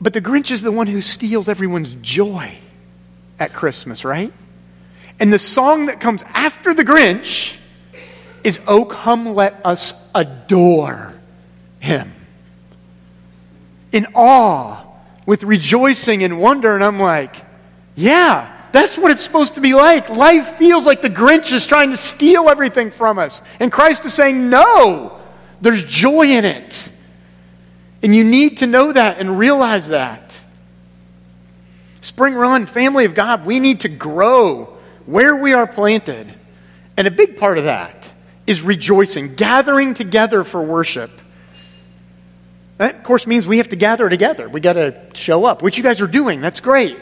But 0.01 0.14
the 0.14 0.23
Grinch 0.23 0.51
is 0.51 0.62
the 0.62 0.73
one 0.73 0.87
who 0.87 1.03
steals 1.03 1.51
everyone's 1.51 1.95
joy 1.97 2.57
at 3.38 3.53
Christmas, 3.53 4.03
right? 4.03 4.33
And 5.21 5.31
the 5.31 5.38
song 5.38 5.87
that 5.87 6.01
comes 6.01 6.23
after 6.23 6.73
the 6.73 6.87
Grinch 6.87 7.55
is 8.42 8.59
Oh, 8.66 8.87
come 8.87 9.35
let 9.35 9.61
us 9.66 10.11
adore 10.14 11.12
him. 11.81 12.14
In 13.92 14.07
awe 14.14 14.83
with 15.27 15.42
rejoicing 15.42 16.23
and 16.23 16.40
wonder. 16.40 16.75
And 16.75 16.83
I'm 16.83 16.99
like, 16.99 17.45
yeah, 17.95 18.56
that's 18.72 18.98
what 18.98 19.11
it's 19.11 19.22
supposed 19.22 19.55
to 19.55 19.61
be 19.61 19.74
like. 19.74 20.11
Life 20.11 20.57
feels 20.57 20.87
like 20.87 21.02
the 21.02 21.11
Grinch 21.11 21.52
is 21.52 21.66
trying 21.66 21.90
to 21.90 21.96
steal 21.96 22.48
everything 22.48 22.90
from 22.90 23.18
us. 23.18 23.42
And 23.61 23.70
Christ 23.72 24.05
is 24.05 24.14
saying, 24.14 24.50
no, 24.50 25.20
there's 25.61 25.83
joy 25.83 26.26
in 26.26 26.44
it. 26.44 26.90
And 28.02 28.14
you 28.14 28.24
need 28.24 28.59
to 28.59 28.66
know 28.66 28.92
that 28.92 29.18
and 29.18 29.38
realize 29.38 29.88
that. 29.88 30.38
Spring 32.00 32.35
Run, 32.35 32.66
family 32.66 33.05
of 33.05 33.14
God, 33.14 33.44
we 33.44 33.59
need 33.59 33.81
to 33.81 33.88
grow 33.88 34.76
where 35.07 35.35
we 35.37 35.52
are 35.55 35.66
planted. 35.66 36.33
And 36.96 37.07
a 37.07 37.11
big 37.11 37.37
part 37.37 37.59
of 37.59 37.64
that 37.64 38.12
is 38.46 38.62
rejoicing, 38.62 39.35
gathering 39.35 39.94
together 39.94 40.44
for 40.44 40.62
worship. 40.62 41.11
That, 42.79 42.96
of 42.96 43.02
course, 43.02 43.26
means 43.26 43.46
we 43.46 43.59
have 43.59 43.70
to 43.70 43.76
gather 43.76 44.09
together. 44.09 44.48
We 44.48 44.61
got 44.61 44.74
to 44.74 45.00
show 45.14 45.44
up, 45.44 45.62
which 45.62 45.79
you 45.79 45.83
guys 45.83 46.00
are 46.00 46.07
doing. 46.07 46.40
That's 46.40 46.61
great. 46.61 46.96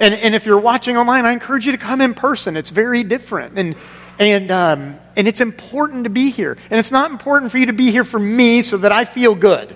And, 0.00 0.14
and 0.14 0.34
if 0.34 0.46
you're 0.46 0.58
watching 0.58 0.96
online, 0.96 1.26
I 1.26 1.32
encourage 1.32 1.66
you 1.66 1.72
to 1.72 1.78
come 1.78 2.00
in 2.00 2.14
person. 2.14 2.56
It's 2.56 2.70
very 2.70 3.04
different. 3.04 3.56
And, 3.56 3.76
And, 4.18 4.50
um, 4.50 4.98
and 5.16 5.26
it's 5.26 5.40
important 5.40 6.04
to 6.04 6.10
be 6.10 6.30
here. 6.30 6.58
And 6.70 6.78
it's 6.78 6.92
not 6.92 7.10
important 7.10 7.52
for 7.52 7.56
you 7.56 7.66
to 7.66 7.72
be 7.72 7.90
here 7.90 8.04
for 8.04 8.18
me 8.18 8.60
so 8.60 8.76
that 8.76 8.92
I 8.92 9.06
feel 9.06 9.34
good. 9.34 9.74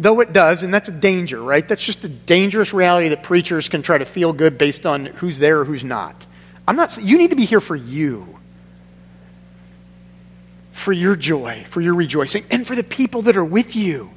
Though 0.00 0.20
it 0.20 0.32
does, 0.32 0.64
and 0.64 0.74
that's 0.74 0.88
a 0.88 0.92
danger, 0.92 1.40
right? 1.40 1.68
That's 1.68 1.84
just 1.84 2.02
a 2.02 2.08
dangerous 2.08 2.72
reality 2.72 3.08
that 3.10 3.22
preachers 3.22 3.68
can 3.68 3.82
try 3.82 3.98
to 3.98 4.04
feel 4.04 4.32
good 4.32 4.58
based 4.58 4.84
on 4.84 5.06
who's 5.06 5.38
there 5.38 5.60
or 5.60 5.64
who's 5.64 5.84
not. 5.84 6.26
I'm 6.66 6.74
not, 6.74 6.98
you 7.00 7.18
need 7.18 7.30
to 7.30 7.36
be 7.36 7.44
here 7.44 7.60
for 7.60 7.76
you. 7.76 8.26
For 10.72 10.92
your 10.92 11.14
joy, 11.14 11.64
for 11.68 11.80
your 11.80 11.94
rejoicing, 11.94 12.44
and 12.50 12.66
for 12.66 12.74
the 12.74 12.82
people 12.82 13.22
that 13.22 13.36
are 13.36 13.44
with 13.44 13.76
you. 13.76 14.10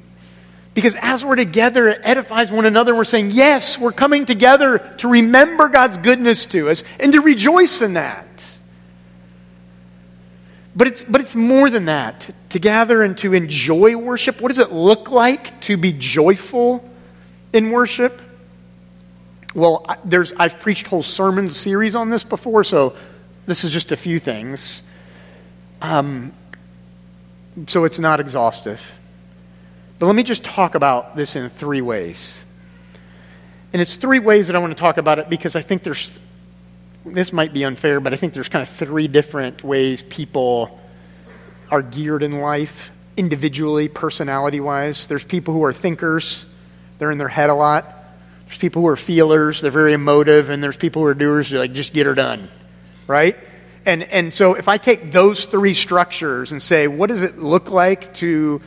Because 0.74 0.96
as 1.00 1.24
we're 1.24 1.36
together, 1.36 1.88
it 1.88 2.00
edifies 2.02 2.50
one 2.50 2.66
another. 2.66 2.94
We're 2.94 3.04
saying, 3.04 3.30
yes, 3.30 3.78
we're 3.78 3.92
coming 3.92 4.26
together 4.26 4.78
to 4.98 5.08
remember 5.08 5.68
God's 5.68 5.98
goodness 5.98 6.46
to 6.46 6.68
us 6.68 6.82
and 6.98 7.12
to 7.12 7.20
rejoice 7.20 7.80
in 7.80 7.94
that. 7.94 8.26
But 10.76 10.88
it's, 10.88 11.04
but 11.04 11.20
it's 11.20 11.36
more 11.36 11.70
than 11.70 11.84
that. 11.84 12.28
To 12.50 12.58
gather 12.58 13.02
and 13.02 13.16
to 13.18 13.34
enjoy 13.34 13.96
worship, 13.96 14.40
what 14.40 14.48
does 14.48 14.58
it 14.58 14.72
look 14.72 15.10
like 15.10 15.60
to 15.62 15.76
be 15.76 15.92
joyful 15.92 16.88
in 17.52 17.70
worship? 17.70 18.20
Well, 19.54 19.86
there's, 20.04 20.32
I've 20.32 20.58
preached 20.58 20.88
whole 20.88 21.04
sermon 21.04 21.48
series 21.50 21.94
on 21.94 22.10
this 22.10 22.24
before, 22.24 22.64
so 22.64 22.96
this 23.46 23.62
is 23.62 23.70
just 23.70 23.92
a 23.92 23.96
few 23.96 24.18
things. 24.18 24.82
Um, 25.80 26.32
so 27.68 27.84
it's 27.84 28.00
not 28.00 28.18
exhaustive. 28.18 28.82
But 29.98 30.06
let 30.06 30.14
me 30.16 30.22
just 30.22 30.44
talk 30.44 30.74
about 30.74 31.16
this 31.16 31.36
in 31.36 31.48
three 31.50 31.80
ways. 31.80 32.44
And 33.72 33.82
it's 33.82 33.96
three 33.96 34.18
ways 34.18 34.46
that 34.46 34.56
I 34.56 34.58
want 34.58 34.70
to 34.70 34.80
talk 34.80 34.98
about 34.98 35.18
it 35.18 35.28
because 35.28 35.56
I 35.56 35.62
think 35.62 35.82
there's, 35.82 36.18
this 37.04 37.32
might 37.32 37.52
be 37.52 37.64
unfair, 37.64 38.00
but 38.00 38.12
I 38.12 38.16
think 38.16 38.34
there's 38.34 38.48
kind 38.48 38.62
of 38.62 38.68
three 38.68 39.08
different 39.08 39.64
ways 39.64 40.02
people 40.02 40.80
are 41.70 41.82
geared 41.82 42.22
in 42.22 42.40
life, 42.40 42.90
individually, 43.16 43.88
personality 43.88 44.60
wise. 44.60 45.06
There's 45.06 45.24
people 45.24 45.54
who 45.54 45.64
are 45.64 45.72
thinkers, 45.72 46.46
they're 46.98 47.10
in 47.10 47.18
their 47.18 47.28
head 47.28 47.50
a 47.50 47.54
lot. 47.54 47.92
There's 48.46 48.58
people 48.58 48.82
who 48.82 48.88
are 48.88 48.96
feelers, 48.96 49.60
they're 49.60 49.70
very 49.70 49.94
emotive, 49.94 50.50
and 50.50 50.62
there's 50.62 50.76
people 50.76 51.02
who 51.02 51.08
are 51.08 51.14
doers, 51.14 51.50
like, 51.50 51.72
just 51.72 51.92
get 51.92 52.06
her 52.06 52.14
done, 52.14 52.48
right? 53.06 53.36
And, 53.86 54.02
and 54.04 54.32
so 54.32 54.54
if 54.54 54.68
I 54.68 54.76
take 54.76 55.12
those 55.12 55.46
three 55.46 55.74
structures 55.74 56.52
and 56.52 56.62
say, 56.62 56.86
what 56.86 57.08
does 57.08 57.22
it 57.22 57.38
look 57.38 57.70
like 57.70 58.14
to 58.14 58.60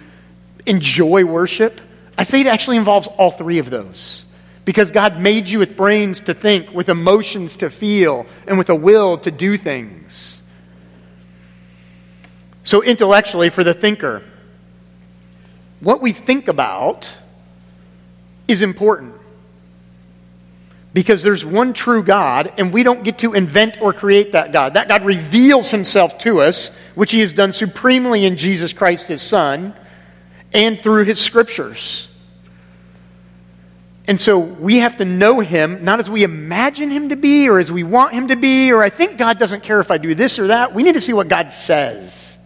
enjoy 0.68 1.26
worship, 1.26 1.82
I 2.18 2.24
say 2.24 2.42
it 2.42 2.48
actually 2.48 2.78
involves 2.78 3.08
all 3.08 3.32
three 3.32 3.60
of 3.60 3.70
those. 3.70 4.26
Because 4.66 4.92
God 4.92 5.20
made 5.20 5.48
you 5.48 5.60
with 5.60 5.78
brains 5.78 6.20
to 6.22 6.34
think, 6.34 6.74
with 6.74 6.90
emotions 6.90 7.56
to 7.58 7.70
feel, 7.70 8.26
and 8.48 8.58
with 8.58 8.70
a 8.70 8.76
will 8.76 9.18
to 9.20 9.32
do 9.32 9.58
things. 9.58 10.42
So, 12.64 12.84
intellectually, 12.84 13.50
for 13.50 13.64
the 13.64 13.74
thinker, 13.74 14.24
what 15.80 16.02
we 16.02 16.12
think 16.12 16.50
about 16.50 17.10
is 18.48 18.62
important. 18.62 19.14
Because 20.94 21.24
there's 21.24 21.46
one 21.46 21.72
true 21.74 22.04
God, 22.04 22.52
and 22.58 22.74
we 22.74 22.84
don't 22.84 23.04
get 23.04 23.20
to 23.20 23.34
invent 23.34 23.78
or 23.80 23.94
create 23.94 24.34
that 24.34 24.52
God. 24.52 24.74
That 24.74 24.90
God 24.90 25.06
reveals 25.06 25.72
himself 25.72 26.18
to 26.20 26.42
us, 26.42 26.72
which 26.96 27.12
he 27.12 27.22
has 27.22 27.32
done 27.32 27.54
supremely 27.54 28.26
in 28.26 28.36
Jesus 28.36 28.74
Christ, 28.74 29.08
his 29.08 29.22
Son 29.22 29.74
and 30.54 30.80
through 30.80 31.06
his 31.06 31.20
scriptures. 31.20 32.08
And 34.08 34.20
so 34.20 34.40
we 34.40 34.78
have 34.78 34.98
to 34.98 35.06
know 35.06 35.42
him, 35.42 35.84
not 35.84 36.00
as 36.00 36.10
we 36.10 36.24
imagine 36.24 36.90
him 36.90 37.10
to 37.10 37.18
be 37.18 37.50
or 37.50 37.60
as 37.60 37.70
we 37.70 37.84
want 37.84 38.14
him 38.14 38.30
to 38.30 38.38
be, 38.38 38.72
or 38.72 38.82
I 38.82 38.90
think 38.90 39.18
God 39.18 39.38
doesn't 39.38 39.64
care 39.64 39.82
if 39.82 39.92
I 39.92 39.98
do 39.98 40.16
this 40.16 40.40
or 40.40 40.48
that. 40.48 40.74
We 40.74 40.84
need 40.84 40.94
to 40.94 41.02
see 41.02 41.12
what 41.12 41.28
God 41.28 41.52
says, 41.52 42.38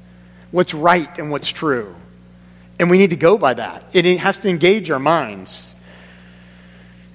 what's 0.50 0.74
right 0.74 1.20
and 1.20 1.30
what's 1.30 1.50
true. 1.50 1.96
And 2.80 2.90
we 2.90 2.98
need 2.98 3.12
to 3.12 3.16
go 3.16 3.38
by 3.38 3.54
that. 3.54 3.86
It 3.94 4.06
has 4.18 4.40
to 4.40 4.50
engage 4.50 4.90
our 4.90 5.00
minds. 5.00 5.76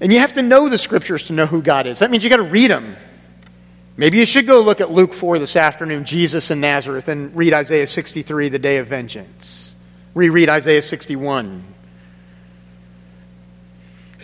And 0.00 0.12
you 0.12 0.20
have 0.20 0.34
to 0.34 0.42
know 0.42 0.68
the 0.68 0.78
scriptures 0.78 1.24
to 1.24 1.32
know 1.32 1.46
who 1.46 1.60
God 1.60 1.88
is. 1.88 1.98
That 1.98 2.12
means 2.12 2.22
you 2.22 2.30
got 2.30 2.36
to 2.36 2.42
read 2.44 2.70
them. 2.70 2.94
Maybe 3.96 4.18
you 4.18 4.26
should 4.26 4.46
go 4.46 4.60
look 4.60 4.80
at 4.80 4.92
Luke 4.92 5.12
4 5.12 5.40
this 5.40 5.56
afternoon, 5.56 6.04
Jesus 6.04 6.52
in 6.52 6.60
Nazareth, 6.60 7.08
and 7.08 7.34
read 7.34 7.52
Isaiah 7.52 7.86
63, 7.86 8.50
the 8.50 8.58
day 8.60 8.76
of 8.76 8.86
vengeance 8.86 9.65
reread 10.16 10.48
Isaiah 10.48 10.80
61. 10.80 11.62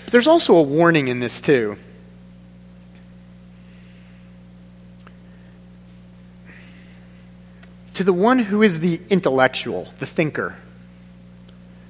But 0.05 0.13
there's 0.13 0.27
also 0.27 0.57
a 0.57 0.63
warning 0.63 1.09
in 1.09 1.21
this, 1.21 1.39
too. 1.41 1.77
To 7.95 8.05
the 8.05 8.13
one 8.15 8.39
who 8.39 8.63
is 8.63 8.81
the 8.81 8.99
intellectual, 9.11 9.87
the 9.99 10.07
thinker, 10.07 10.57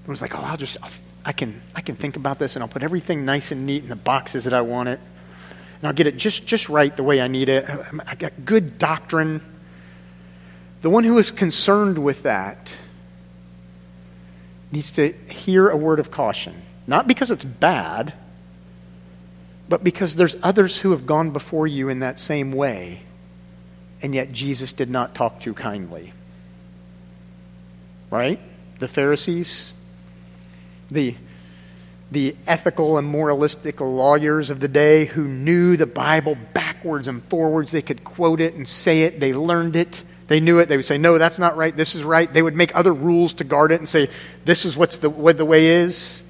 one's 0.04 0.20
like, 0.20 0.34
oh, 0.34 0.42
I'll 0.42 0.56
just, 0.56 0.76
I'll, 0.82 0.90
I 1.24 1.30
can, 1.30 1.62
I 1.76 1.80
can 1.80 1.94
think 1.94 2.16
about 2.16 2.40
this 2.40 2.56
and 2.56 2.62
I'll 2.64 2.68
put 2.68 2.82
everything 2.82 3.24
nice 3.24 3.52
and 3.52 3.64
neat 3.66 3.84
in 3.84 3.88
the 3.88 3.94
boxes 3.94 4.42
that 4.44 4.52
I 4.52 4.62
want 4.62 4.88
it. 4.88 4.98
And 5.78 5.86
I'll 5.86 5.92
get 5.92 6.08
it 6.08 6.16
just, 6.16 6.44
just 6.44 6.68
right 6.68 6.94
the 6.96 7.04
way 7.04 7.20
I 7.20 7.28
need 7.28 7.48
it. 7.48 7.70
I 8.04 8.16
got 8.16 8.44
good 8.44 8.78
doctrine. 8.78 9.40
The 10.82 10.90
one 10.90 11.04
who 11.04 11.18
is 11.18 11.30
concerned 11.30 12.02
with 12.02 12.24
that 12.24 12.74
needs 14.72 14.92
to 14.92 15.12
hear 15.28 15.68
a 15.68 15.76
word 15.76 16.00
of 16.00 16.10
caution. 16.10 16.54
Not 16.86 17.06
because 17.06 17.30
it's 17.30 17.44
bad, 17.44 18.14
but 19.68 19.84
because 19.84 20.16
there's 20.16 20.36
others 20.42 20.76
who 20.76 20.90
have 20.90 21.06
gone 21.06 21.30
before 21.30 21.66
you 21.66 21.88
in 21.88 22.00
that 22.00 22.18
same 22.18 22.52
way, 22.52 23.02
and 24.02 24.14
yet 24.14 24.32
Jesus 24.32 24.72
did 24.72 24.90
not 24.90 25.14
talk 25.14 25.40
too 25.40 25.54
kindly. 25.54 26.12
Right? 28.10 28.40
The 28.80 28.88
Pharisees, 28.88 29.72
the, 30.90 31.14
the 32.10 32.36
ethical 32.46 32.98
and 32.98 33.06
moralistic 33.06 33.80
lawyers 33.80 34.50
of 34.50 34.60
the 34.60 34.68
day 34.68 35.04
who 35.04 35.26
knew 35.26 35.76
the 35.76 35.86
Bible 35.86 36.36
backwards 36.52 37.08
and 37.08 37.22
forwards. 37.24 37.70
They 37.70 37.82
could 37.82 38.04
quote 38.04 38.40
it 38.40 38.54
and 38.54 38.66
say 38.66 39.02
it, 39.02 39.20
they 39.20 39.32
learned 39.32 39.76
it. 39.76 40.02
They 40.28 40.40
knew 40.40 40.58
it. 40.58 40.68
They 40.68 40.76
would 40.76 40.84
say, 40.84 40.98
no, 40.98 41.18
that's 41.18 41.38
not 41.38 41.56
right. 41.56 41.76
This 41.76 41.94
is 41.94 42.04
right. 42.04 42.32
They 42.32 42.42
would 42.42 42.56
make 42.56 42.74
other 42.74 42.92
rules 42.92 43.34
to 43.34 43.44
guard 43.44 43.72
it 43.72 43.80
and 43.80 43.88
say, 43.88 44.08
this 44.44 44.64
is 44.64 44.76
what's 44.76 44.98
the, 44.98 45.10
what 45.10 45.36
the 45.36 45.44
way 45.44 45.66
is. 45.66 46.22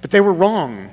But 0.00 0.10
they 0.10 0.20
were 0.20 0.32
wrong. 0.32 0.90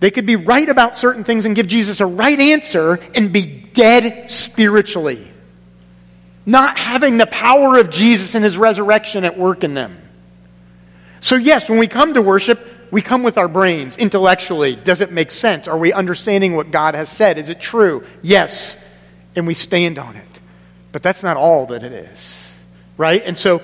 They 0.00 0.10
could 0.10 0.26
be 0.26 0.36
right 0.36 0.68
about 0.68 0.96
certain 0.96 1.24
things 1.24 1.44
and 1.44 1.54
give 1.54 1.66
Jesus 1.66 2.00
a 2.00 2.06
right 2.06 2.38
answer 2.38 3.00
and 3.14 3.32
be 3.32 3.46
dead 3.72 4.30
spiritually. 4.30 5.28
Not 6.46 6.78
having 6.78 7.18
the 7.18 7.26
power 7.26 7.78
of 7.78 7.90
Jesus 7.90 8.34
and 8.34 8.44
his 8.44 8.56
resurrection 8.56 9.24
at 9.24 9.38
work 9.38 9.64
in 9.64 9.74
them. 9.74 9.96
So, 11.20 11.34
yes, 11.34 11.68
when 11.68 11.78
we 11.78 11.88
come 11.88 12.14
to 12.14 12.22
worship, 12.22 12.64
we 12.90 13.02
come 13.02 13.22
with 13.22 13.36
our 13.36 13.48
brains 13.48 13.96
intellectually. 13.96 14.76
Does 14.76 15.00
it 15.00 15.12
make 15.12 15.30
sense? 15.30 15.68
Are 15.68 15.76
we 15.76 15.92
understanding 15.92 16.56
what 16.56 16.70
God 16.70 16.94
has 16.94 17.10
said? 17.10 17.38
Is 17.38 17.50
it 17.50 17.60
true? 17.60 18.04
Yes 18.22 18.78
and 19.38 19.46
we 19.46 19.54
stand 19.54 19.98
on 19.98 20.16
it. 20.16 20.40
But 20.92 21.02
that's 21.02 21.22
not 21.22 21.36
all 21.36 21.66
that 21.66 21.82
it 21.82 21.92
is, 21.92 22.36
right? 22.96 23.22
And 23.24 23.38
so 23.38 23.62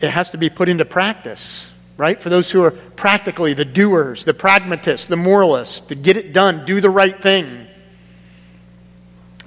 it 0.00 0.10
has 0.10 0.30
to 0.30 0.38
be 0.38 0.50
put 0.50 0.68
into 0.68 0.84
practice, 0.84 1.70
right? 1.96 2.20
For 2.20 2.28
those 2.28 2.50
who 2.50 2.62
are 2.64 2.72
practically 2.72 3.54
the 3.54 3.64
doers, 3.64 4.24
the 4.24 4.34
pragmatists, 4.34 5.06
the 5.06 5.16
moralists, 5.16 5.80
to 5.88 5.94
get 5.94 6.16
it 6.16 6.32
done, 6.32 6.66
do 6.66 6.80
the 6.80 6.90
right 6.90 7.20
thing. 7.22 7.66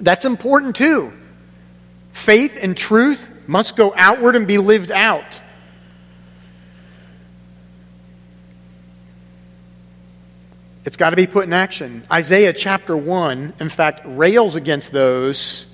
That's 0.00 0.24
important 0.24 0.76
too. 0.76 1.12
Faith 2.12 2.58
and 2.60 2.76
truth 2.76 3.28
must 3.46 3.76
go 3.76 3.92
outward 3.96 4.36
and 4.36 4.46
be 4.46 4.58
lived 4.58 4.90
out. 4.90 5.40
It's 10.86 10.96
got 10.96 11.10
to 11.10 11.16
be 11.16 11.26
put 11.26 11.44
in 11.44 11.52
action. 11.52 12.06
Isaiah 12.12 12.52
chapter 12.52 12.96
1, 12.96 13.54
in 13.58 13.68
fact, 13.68 14.02
rails 14.04 14.54
against 14.54 14.92
those 14.92 15.66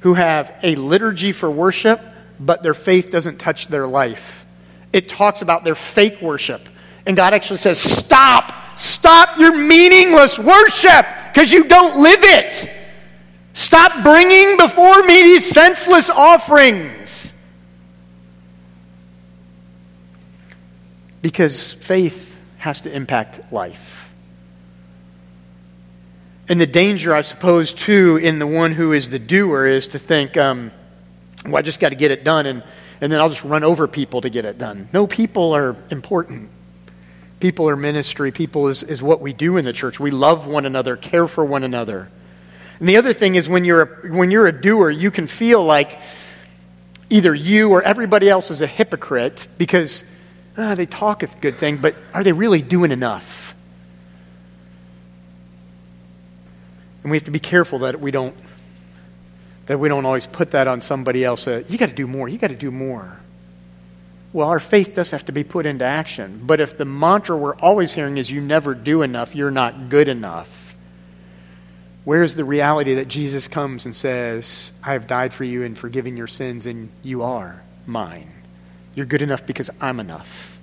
who 0.00 0.14
have 0.14 0.54
a 0.62 0.76
liturgy 0.76 1.32
for 1.32 1.50
worship, 1.50 2.00
but 2.38 2.62
their 2.62 2.72
faith 2.72 3.10
doesn't 3.10 3.38
touch 3.38 3.66
their 3.66 3.88
life. 3.88 4.46
It 4.92 5.08
talks 5.08 5.42
about 5.42 5.64
their 5.64 5.74
fake 5.74 6.22
worship. 6.22 6.68
And 7.06 7.16
God 7.16 7.34
actually 7.34 7.58
says, 7.58 7.80
Stop! 7.80 8.78
Stop 8.78 9.38
your 9.38 9.54
meaningless 9.54 10.38
worship 10.38 11.06
because 11.32 11.52
you 11.52 11.64
don't 11.64 12.00
live 12.00 12.20
it. 12.22 12.70
Stop 13.54 14.04
bringing 14.04 14.56
before 14.56 15.02
me 15.02 15.22
these 15.22 15.50
senseless 15.50 16.08
offerings. 16.08 17.32
Because 21.20 21.72
faith 21.74 22.40
has 22.58 22.80
to 22.82 22.94
impact 22.94 23.52
life. 23.52 24.01
And 26.48 26.60
the 26.60 26.66
danger, 26.66 27.14
I 27.14 27.22
suppose, 27.22 27.72
too, 27.72 28.16
in 28.16 28.38
the 28.38 28.46
one 28.46 28.72
who 28.72 28.92
is 28.92 29.08
the 29.08 29.18
doer 29.18 29.64
is 29.64 29.88
to 29.88 29.98
think, 29.98 30.36
um, 30.36 30.72
well, 31.44 31.56
I 31.56 31.62
just 31.62 31.80
got 31.80 31.90
to 31.90 31.94
get 31.94 32.10
it 32.10 32.24
done, 32.24 32.46
and, 32.46 32.62
and 33.00 33.12
then 33.12 33.20
I'll 33.20 33.28
just 33.28 33.44
run 33.44 33.64
over 33.64 33.86
people 33.86 34.20
to 34.22 34.30
get 34.30 34.44
it 34.44 34.58
done. 34.58 34.88
No, 34.92 35.06
people 35.06 35.54
are 35.54 35.76
important. 35.90 36.50
People 37.38 37.68
are 37.68 37.76
ministry. 37.76 38.32
People 38.32 38.68
is, 38.68 38.82
is 38.82 39.02
what 39.02 39.20
we 39.20 39.32
do 39.32 39.56
in 39.56 39.64
the 39.64 39.72
church. 39.72 39.98
We 39.98 40.10
love 40.10 40.46
one 40.46 40.66
another, 40.66 40.96
care 40.96 41.26
for 41.26 41.44
one 41.44 41.64
another. 41.64 42.08
And 42.78 42.88
the 42.88 42.96
other 42.96 43.12
thing 43.12 43.36
is 43.36 43.48
when 43.48 43.64
you're 43.64 43.82
a, 43.82 44.12
when 44.12 44.30
you're 44.30 44.46
a 44.46 44.52
doer, 44.52 44.90
you 44.90 45.10
can 45.10 45.26
feel 45.26 45.64
like 45.64 46.00
either 47.10 47.34
you 47.34 47.70
or 47.70 47.82
everybody 47.82 48.28
else 48.28 48.50
is 48.50 48.60
a 48.60 48.66
hypocrite 48.66 49.46
because 49.58 50.02
ah, 50.56 50.74
they 50.74 50.86
talk 50.86 51.22
a 51.22 51.26
good 51.40 51.56
thing, 51.56 51.76
but 51.76 51.94
are 52.14 52.24
they 52.24 52.32
really 52.32 52.62
doing 52.62 52.90
enough? 52.90 53.41
And 57.02 57.10
we 57.10 57.16
have 57.16 57.24
to 57.24 57.30
be 57.30 57.40
careful 57.40 57.80
that 57.80 58.00
we 58.00 58.10
don't 58.10 58.34
that 59.66 59.78
we 59.78 59.88
don't 59.88 60.04
always 60.04 60.26
put 60.26 60.52
that 60.52 60.66
on 60.66 60.80
somebody 60.80 61.24
else. 61.24 61.46
Uh, 61.46 61.62
you 61.68 61.78
got 61.78 61.88
to 61.88 61.94
do 61.94 62.06
more. 62.06 62.28
You 62.28 62.36
got 62.36 62.48
to 62.48 62.56
do 62.56 62.70
more. 62.70 63.16
Well, 64.32 64.48
our 64.48 64.60
faith 64.60 64.94
does 64.94 65.10
have 65.10 65.26
to 65.26 65.32
be 65.32 65.44
put 65.44 65.66
into 65.66 65.84
action. 65.84 66.40
But 66.44 66.60
if 66.60 66.78
the 66.78 66.84
mantra 66.84 67.36
we're 67.36 67.54
always 67.56 67.92
hearing 67.92 68.16
is 68.16 68.30
you 68.30 68.40
never 68.40 68.74
do 68.74 69.02
enough, 69.02 69.34
you're 69.34 69.50
not 69.50 69.88
good 69.88 70.08
enough, 70.08 70.74
where's 72.04 72.34
the 72.34 72.44
reality 72.44 72.94
that 72.94 73.08
Jesus 73.08 73.46
comes 73.46 73.84
and 73.84 73.94
says, 73.94 74.72
I 74.82 74.94
have 74.94 75.06
died 75.06 75.34
for 75.34 75.44
you 75.44 75.64
and 75.64 75.78
forgiven 75.78 76.16
your 76.16 76.26
sins, 76.26 76.66
and 76.66 76.88
you 77.02 77.22
are 77.22 77.62
mine? 77.86 78.32
You're 78.94 79.06
good 79.06 79.22
enough 79.22 79.46
because 79.46 79.70
I'm 79.80 80.00
enough. 80.00 80.58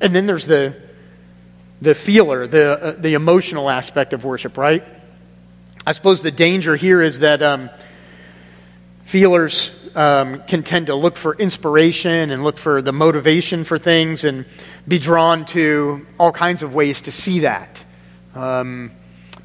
And 0.00 0.14
then 0.14 0.26
there's 0.26 0.46
the, 0.46 0.74
the 1.80 1.94
feeler, 1.94 2.46
the, 2.46 2.70
uh, 2.70 2.90
the 2.98 3.14
emotional 3.14 3.70
aspect 3.70 4.12
of 4.12 4.24
worship, 4.24 4.56
right? 4.56 4.84
I 5.86 5.92
suppose 5.92 6.20
the 6.20 6.30
danger 6.30 6.76
here 6.76 7.00
is 7.00 7.20
that 7.20 7.42
um, 7.42 7.70
feelers 9.04 9.72
um, 9.94 10.42
can 10.42 10.62
tend 10.62 10.86
to 10.86 10.94
look 10.94 11.16
for 11.16 11.34
inspiration 11.34 12.30
and 12.30 12.44
look 12.44 12.58
for 12.58 12.82
the 12.82 12.92
motivation 12.92 13.64
for 13.64 13.78
things 13.78 14.24
and 14.24 14.44
be 14.86 14.98
drawn 14.98 15.44
to 15.46 16.06
all 16.18 16.32
kinds 16.32 16.62
of 16.62 16.74
ways 16.74 17.00
to 17.02 17.12
see 17.12 17.40
that. 17.40 17.84
Um, 18.34 18.90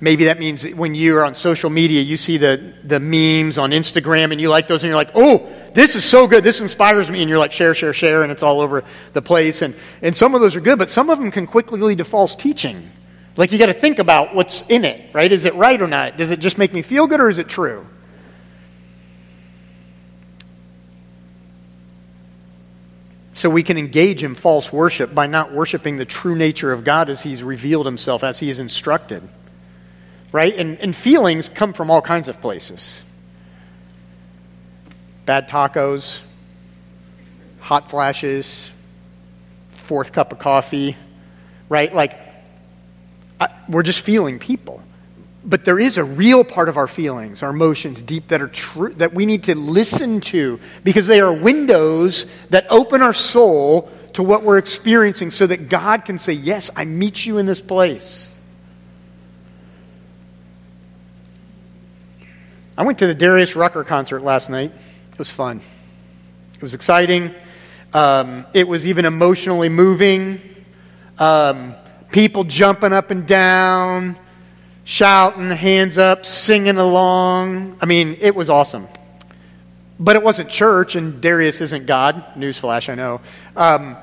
maybe 0.02 0.26
that 0.26 0.40
means 0.40 0.68
when 0.68 0.94
you're 0.94 1.26
on 1.26 1.34
social 1.36 1.70
media, 1.70 2.02
you 2.02 2.18
see 2.18 2.38
the, 2.38 2.74
the 2.84 3.00
memes 3.00 3.58
on 3.58 3.72
Instagram 3.72 4.32
and 4.32 4.42
you 4.42 4.50
like 4.50 4.68
those 4.68 4.84
and 4.84 4.90
you're 4.90 4.98
like, 4.98 5.12
oh, 5.16 5.50
this 5.76 5.98
is 5.98 6.06
so 6.06 6.26
good. 6.26 6.44
This 6.44 6.62
inspires 6.62 7.12
me. 7.12 7.22
And 7.22 7.30
you're 7.30 7.38
like, 7.38 7.52
share, 7.52 7.76
share, 7.76 7.94
share, 7.94 8.24
and 8.24 8.32
it's 8.32 8.42
all 8.42 8.62
over 8.62 8.86
the 9.12 9.22
place. 9.22 9.62
And, 9.62 9.76
and 10.02 10.16
some 10.16 10.34
of 10.34 10.40
those 10.40 10.56
are 10.56 10.62
good, 10.62 10.80
but 10.80 10.90
some 10.90 11.10
of 11.10 11.20
them 11.20 11.32
can 11.32 11.46
quickly 11.46 11.82
lead 11.82 11.98
to 11.98 12.06
false 12.06 12.34
teaching. 12.34 12.90
Like 13.36 13.52
you 13.52 13.60
got 13.60 13.66
to 13.66 13.74
think 13.74 14.00
about 14.00 14.34
what's 14.34 14.62
in 14.70 14.86
it, 14.86 15.14
right? 15.14 15.30
Is 15.30 15.44
it 15.44 15.54
right 15.56 15.80
or 15.80 15.88
not? 15.88 16.18
Does 16.18 16.32
it 16.32 16.40
just 16.40 16.58
make 16.58 16.74
me 16.74 16.82
feel 16.82 17.08
good 17.08 17.20
or 17.20 17.30
is 17.30 17.38
it 17.38 17.50
true? 17.50 17.86
So 23.34 23.50
we 23.50 23.62
can 23.62 23.78
engage 23.78 24.24
in 24.24 24.34
false 24.34 24.72
worship 24.72 25.14
by 25.14 25.28
not 25.28 25.52
worshiping 25.52 25.98
the 25.98 26.06
true 26.06 26.38
nature 26.38 26.72
of 26.72 26.86
God 26.86 27.10
as 27.10 27.22
He's 27.22 27.44
revealed 27.44 27.86
Himself, 27.86 28.24
as 28.24 28.40
He 28.40 28.50
is 28.50 28.60
instructed. 28.60 29.28
Right? 30.32 30.56
And, 30.56 30.80
and 30.80 30.96
feelings 30.96 31.50
come 31.50 31.74
from 31.74 31.92
all 31.92 32.02
kinds 32.02 32.30
of 32.30 32.40
places 32.40 33.04
bad 35.26 35.50
tacos, 35.50 36.20
hot 37.60 37.90
flashes, 37.90 38.70
fourth 39.72 40.12
cup 40.12 40.32
of 40.32 40.40
coffee, 40.40 40.96
right? 41.70 41.94
Like, 41.94 42.20
I, 43.40 43.50
we're 43.68 43.84
just 43.84 44.02
feeling 44.02 44.40
people. 44.40 44.82
But 45.44 45.64
there 45.64 45.80
is 45.80 45.98
a 45.98 46.04
real 46.04 46.44
part 46.44 46.70
of 46.70 46.78
our 46.78 46.88
feelings, 46.88 47.44
our 47.44 47.52
emotions 47.52 48.02
deep 48.02 48.30
that 48.30 48.42
are 48.42 48.48
true, 48.48 48.90
that 48.96 49.14
we 49.14 49.26
need 49.28 49.44
to 49.44 49.56
listen 49.56 50.22
to 50.22 50.60
because 50.84 51.06
they 51.06 51.22
are 51.22 51.32
windows 51.32 52.26
that 52.50 52.66
open 52.72 53.04
our 53.04 53.14
soul 53.14 53.92
to 54.14 54.24
what 54.24 54.44
we're 54.44 54.58
experiencing 54.58 55.30
so 55.30 55.46
that 55.46 55.70
God 55.70 56.06
can 56.06 56.18
say, 56.18 56.34
Yes, 56.34 56.72
I 56.76 56.86
meet 56.86 57.26
you 57.26 57.38
in 57.38 57.46
this 57.46 57.62
place. 57.62 58.34
I 62.78 62.84
went 62.84 63.00
to 63.00 63.08
the 63.08 63.14
Darius 63.14 63.56
Rucker 63.56 63.84
concert 63.84 64.22
last 64.22 64.50
night. 64.50 64.74
It 65.16 65.20
was 65.20 65.30
fun. 65.30 65.62
It 66.56 66.62
was 66.62 66.74
exciting. 66.74 67.34
Um, 67.94 68.46
it 68.54 68.68
was 68.68 68.86
even 68.86 69.06
emotionally 69.06 69.70
moving. 69.70 70.42
Um, 71.18 71.74
people 72.12 72.44
jumping 72.44 72.92
up 72.92 73.12
and 73.12 73.26
down, 73.26 74.20
shouting, 74.84 75.50
hands 75.52 75.98
up, 75.98 76.26
singing 76.26 76.76
along. 76.76 77.78
I 77.82 77.86
mean, 77.86 78.18
it 78.20 78.36
was 78.36 78.50
awesome. 78.50 78.90
But 79.98 80.18
it 80.18 80.22
wasn't 80.22 80.50
church, 80.50 80.98
and 80.98 81.22
Darius 81.22 81.62
isn't 81.62 81.86
God. 81.86 82.34
Newsflash, 82.36 82.90
I 82.90 82.96
know. 82.96 83.22
Um, 83.56 83.96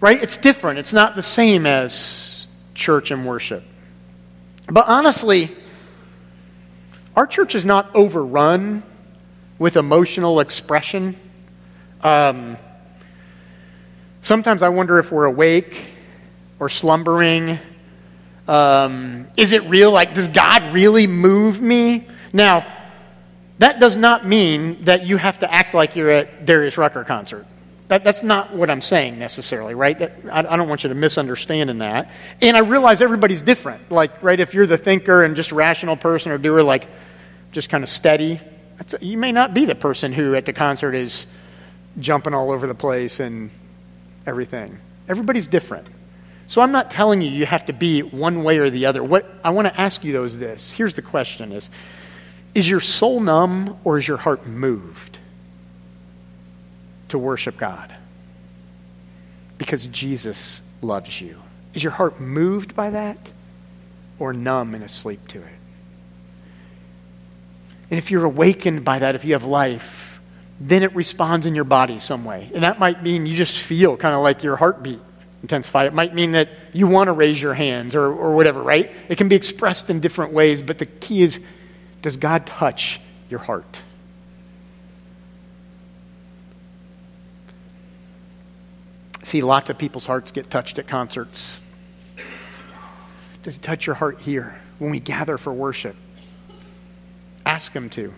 right? 0.00 0.20
It's 0.20 0.36
different. 0.36 0.80
It's 0.80 0.92
not 0.92 1.14
the 1.14 1.22
same 1.22 1.64
as 1.64 2.48
church 2.74 3.12
and 3.12 3.24
worship. 3.24 3.62
But 4.66 4.88
honestly, 4.88 5.48
our 7.14 7.28
church 7.28 7.54
is 7.54 7.64
not 7.64 7.94
overrun 7.94 8.82
with 9.62 9.76
emotional 9.76 10.40
expression. 10.40 11.14
Um, 12.02 12.56
sometimes 14.22 14.60
I 14.60 14.70
wonder 14.70 14.98
if 14.98 15.12
we're 15.12 15.24
awake 15.24 15.86
or 16.58 16.68
slumbering? 16.68 17.60
Um, 18.48 19.28
is 19.36 19.52
it 19.52 19.62
real? 19.68 19.92
Like, 19.92 20.14
does 20.14 20.26
God 20.26 20.72
really 20.72 21.06
move 21.06 21.62
me? 21.62 22.08
Now, 22.32 22.66
that 23.60 23.78
does 23.78 23.96
not 23.96 24.26
mean 24.26 24.86
that 24.86 25.06
you 25.06 25.16
have 25.16 25.38
to 25.38 25.52
act 25.52 25.74
like 25.74 25.94
you're 25.94 26.10
at 26.10 26.44
Darius 26.44 26.76
Rucker 26.76 27.04
concert. 27.04 27.46
That, 27.86 28.02
that's 28.02 28.24
not 28.24 28.52
what 28.52 28.68
I'm 28.68 28.80
saying 28.80 29.20
necessarily, 29.20 29.76
right? 29.76 29.96
That, 29.96 30.12
I, 30.28 30.40
I, 30.40 30.56
don't 30.56 30.68
want 30.68 30.82
you 30.82 30.88
to 30.88 30.96
misunderstand 30.96 31.70
in 31.70 31.78
that. 31.78 32.10
And 32.40 32.56
I 32.56 32.60
realize 32.60 33.00
everybody's 33.00 33.42
different. 33.42 33.92
Like, 33.92 34.24
right, 34.24 34.40
if 34.40 34.54
you're 34.54 34.66
the 34.66 34.78
thinker 34.78 35.22
and 35.22 35.36
just 35.36 35.52
rational 35.52 35.96
person 35.96 36.32
or 36.32 36.38
doer, 36.38 36.64
like, 36.64 36.88
just 37.52 37.70
kind 37.70 37.84
of 37.84 37.90
steady, 37.90 38.40
you 39.00 39.18
may 39.18 39.32
not 39.32 39.54
be 39.54 39.64
the 39.64 39.74
person 39.74 40.12
who 40.12 40.34
at 40.34 40.46
the 40.46 40.52
concert 40.52 40.94
is 40.94 41.26
jumping 41.98 42.34
all 42.34 42.50
over 42.50 42.66
the 42.66 42.74
place 42.74 43.20
and 43.20 43.50
everything. 44.26 44.78
Everybody's 45.08 45.46
different. 45.46 45.88
So 46.46 46.60
I'm 46.60 46.72
not 46.72 46.90
telling 46.90 47.22
you 47.22 47.30
you 47.30 47.46
have 47.46 47.66
to 47.66 47.72
be 47.72 48.02
one 48.02 48.44
way 48.44 48.58
or 48.58 48.70
the 48.70 48.86
other. 48.86 49.02
What 49.02 49.26
I 49.44 49.50
want 49.50 49.68
to 49.68 49.80
ask 49.80 50.04
you 50.04 50.12
though 50.12 50.24
is 50.24 50.38
this. 50.38 50.72
Here's 50.72 50.94
the 50.94 51.02
question 51.02 51.52
is 51.52 51.70
is 52.54 52.68
your 52.68 52.80
soul 52.80 53.20
numb 53.20 53.78
or 53.84 53.98
is 53.98 54.06
your 54.06 54.18
heart 54.18 54.46
moved 54.46 55.18
to 57.08 57.18
worship 57.18 57.56
God? 57.56 57.94
Because 59.56 59.86
Jesus 59.86 60.60
loves 60.82 61.20
you. 61.20 61.40
Is 61.74 61.82
your 61.82 61.92
heart 61.92 62.20
moved 62.20 62.76
by 62.76 62.90
that 62.90 63.32
or 64.18 64.32
numb 64.32 64.74
and 64.74 64.84
asleep 64.84 65.26
to 65.28 65.38
it? 65.38 65.61
And 67.92 67.98
if 67.98 68.10
you're 68.10 68.24
awakened 68.24 68.86
by 68.86 69.00
that, 69.00 69.16
if 69.16 69.26
you 69.26 69.34
have 69.34 69.44
life, 69.44 70.18
then 70.58 70.82
it 70.82 70.94
responds 70.94 71.44
in 71.44 71.54
your 71.54 71.64
body 71.64 71.98
some 71.98 72.24
way. 72.24 72.50
And 72.54 72.62
that 72.62 72.78
might 72.78 73.02
mean 73.02 73.26
you 73.26 73.36
just 73.36 73.58
feel 73.58 73.98
kind 73.98 74.14
of 74.14 74.22
like 74.22 74.42
your 74.42 74.56
heartbeat 74.56 74.98
intensify. 75.42 75.84
It 75.84 75.92
might 75.92 76.14
mean 76.14 76.32
that 76.32 76.48
you 76.72 76.86
want 76.86 77.08
to 77.08 77.12
raise 77.12 77.42
your 77.42 77.52
hands 77.52 77.94
or, 77.94 78.04
or 78.04 78.34
whatever, 78.34 78.62
right? 78.62 78.90
It 79.10 79.18
can 79.18 79.28
be 79.28 79.36
expressed 79.36 79.90
in 79.90 80.00
different 80.00 80.32
ways, 80.32 80.62
but 80.62 80.78
the 80.78 80.86
key 80.86 81.20
is 81.20 81.38
does 82.00 82.16
God 82.16 82.46
touch 82.46 82.98
your 83.28 83.40
heart? 83.40 83.78
See, 89.22 89.42
lots 89.42 89.68
of 89.68 89.76
people's 89.76 90.06
hearts 90.06 90.30
get 90.30 90.48
touched 90.48 90.78
at 90.78 90.86
concerts. 90.86 91.58
Does 93.42 93.56
it 93.56 93.62
touch 93.62 93.84
your 93.84 93.96
heart 93.96 94.18
here 94.22 94.58
when 94.78 94.90
we 94.90 94.98
gather 94.98 95.36
for 95.36 95.52
worship? 95.52 95.94
Ask 97.44 97.72
Him 97.72 97.90
to. 97.90 98.12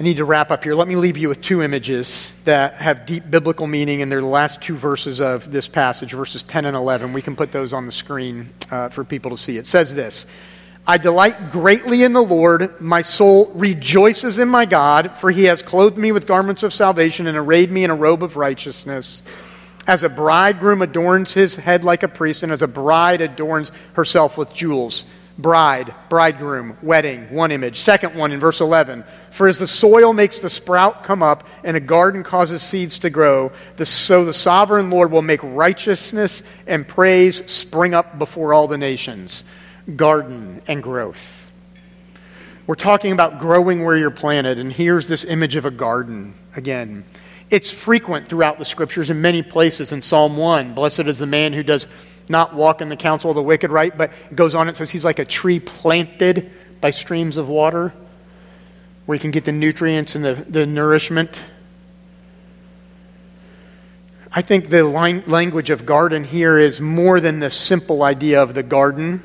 I 0.00 0.04
need 0.04 0.16
to 0.16 0.24
wrap 0.24 0.50
up 0.50 0.64
here. 0.64 0.74
Let 0.74 0.88
me 0.88 0.96
leave 0.96 1.16
you 1.16 1.28
with 1.28 1.42
two 1.42 1.62
images 1.62 2.32
that 2.44 2.74
have 2.74 3.06
deep 3.06 3.30
biblical 3.30 3.68
meaning, 3.68 4.02
and 4.02 4.10
they're 4.10 4.20
the 4.20 4.26
last 4.26 4.60
two 4.60 4.74
verses 4.74 5.20
of 5.20 5.52
this 5.52 5.68
passage, 5.68 6.12
verses 6.12 6.42
10 6.42 6.64
and 6.64 6.76
11. 6.76 7.12
We 7.12 7.22
can 7.22 7.36
put 7.36 7.52
those 7.52 7.72
on 7.72 7.86
the 7.86 7.92
screen 7.92 8.50
uh, 8.70 8.88
for 8.88 9.04
people 9.04 9.30
to 9.30 9.36
see. 9.36 9.58
It 9.58 9.66
says 9.66 9.94
this 9.94 10.26
I 10.86 10.98
delight 10.98 11.52
greatly 11.52 12.02
in 12.02 12.14
the 12.14 12.22
Lord. 12.22 12.80
My 12.80 13.02
soul 13.02 13.52
rejoices 13.54 14.38
in 14.38 14.48
my 14.48 14.64
God, 14.64 15.18
for 15.18 15.30
he 15.30 15.44
has 15.44 15.62
clothed 15.62 15.98
me 15.98 16.10
with 16.10 16.26
garments 16.26 16.64
of 16.64 16.72
salvation 16.74 17.28
and 17.28 17.36
arrayed 17.36 17.70
me 17.70 17.84
in 17.84 17.90
a 17.90 17.94
robe 17.94 18.24
of 18.24 18.36
righteousness. 18.36 19.22
As 19.86 20.02
a 20.02 20.08
bridegroom 20.08 20.82
adorns 20.82 21.32
his 21.32 21.54
head 21.54 21.84
like 21.84 22.02
a 22.02 22.08
priest, 22.08 22.42
and 22.42 22.50
as 22.50 22.62
a 22.62 22.66
bride 22.66 23.20
adorns 23.20 23.70
herself 23.92 24.36
with 24.36 24.52
jewels 24.52 25.04
bride, 25.38 25.94
bridegroom, 26.08 26.76
wedding, 26.82 27.30
one 27.30 27.50
image. 27.50 27.78
Second 27.78 28.14
one 28.14 28.32
in 28.32 28.40
verse 28.40 28.60
11. 28.60 29.04
For 29.30 29.48
as 29.48 29.58
the 29.58 29.66
soil 29.66 30.12
makes 30.12 30.40
the 30.40 30.50
sprout 30.50 31.04
come 31.04 31.22
up 31.22 31.46
and 31.64 31.76
a 31.76 31.80
garden 31.80 32.22
causes 32.22 32.62
seeds 32.62 32.98
to 32.98 33.10
grow, 33.10 33.50
the, 33.76 33.86
so 33.86 34.24
the 34.24 34.34
sovereign 34.34 34.90
Lord 34.90 35.10
will 35.10 35.22
make 35.22 35.40
righteousness 35.42 36.42
and 36.66 36.86
praise 36.86 37.50
spring 37.50 37.94
up 37.94 38.18
before 38.18 38.52
all 38.52 38.68
the 38.68 38.78
nations. 38.78 39.44
Garden 39.96 40.60
and 40.68 40.82
growth. 40.82 41.50
We're 42.66 42.74
talking 42.76 43.12
about 43.12 43.40
growing 43.40 43.84
where 43.84 43.96
you're 43.96 44.10
planted, 44.10 44.58
and 44.58 44.72
here's 44.72 45.08
this 45.08 45.24
image 45.24 45.56
of 45.56 45.64
a 45.64 45.70
garden 45.70 46.34
again. 46.54 47.04
It's 47.50 47.70
frequent 47.70 48.28
throughout 48.28 48.58
the 48.58 48.64
scriptures 48.64 49.10
in 49.10 49.20
many 49.20 49.42
places. 49.42 49.92
In 49.92 50.00
Psalm 50.00 50.36
1, 50.36 50.72
blessed 50.74 51.00
is 51.00 51.18
the 51.18 51.26
man 51.26 51.52
who 51.52 51.62
does 51.62 51.86
not 52.28 52.54
walk 52.54 52.80
in 52.80 52.88
the 52.88 52.96
counsel 52.96 53.30
of 53.30 53.36
the 53.36 53.42
wicked, 53.42 53.70
right? 53.70 53.96
But 53.96 54.12
it 54.30 54.36
goes 54.36 54.54
on, 54.54 54.68
it 54.68 54.76
says 54.76 54.90
he's 54.90 55.04
like 55.04 55.18
a 55.18 55.24
tree 55.24 55.60
planted 55.60 56.50
by 56.80 56.90
streams 56.90 57.36
of 57.36 57.48
water 57.48 57.92
where 59.06 59.16
you 59.16 59.20
can 59.20 59.30
get 59.30 59.44
the 59.44 59.52
nutrients 59.52 60.14
and 60.14 60.24
the, 60.24 60.34
the 60.48 60.66
nourishment. 60.66 61.40
I 64.30 64.42
think 64.42 64.70
the 64.70 64.84
language 64.84 65.70
of 65.70 65.84
garden 65.84 66.24
here 66.24 66.58
is 66.58 66.80
more 66.80 67.20
than 67.20 67.40
the 67.40 67.50
simple 67.50 68.02
idea 68.02 68.42
of 68.42 68.54
the 68.54 68.62
garden 68.62 69.22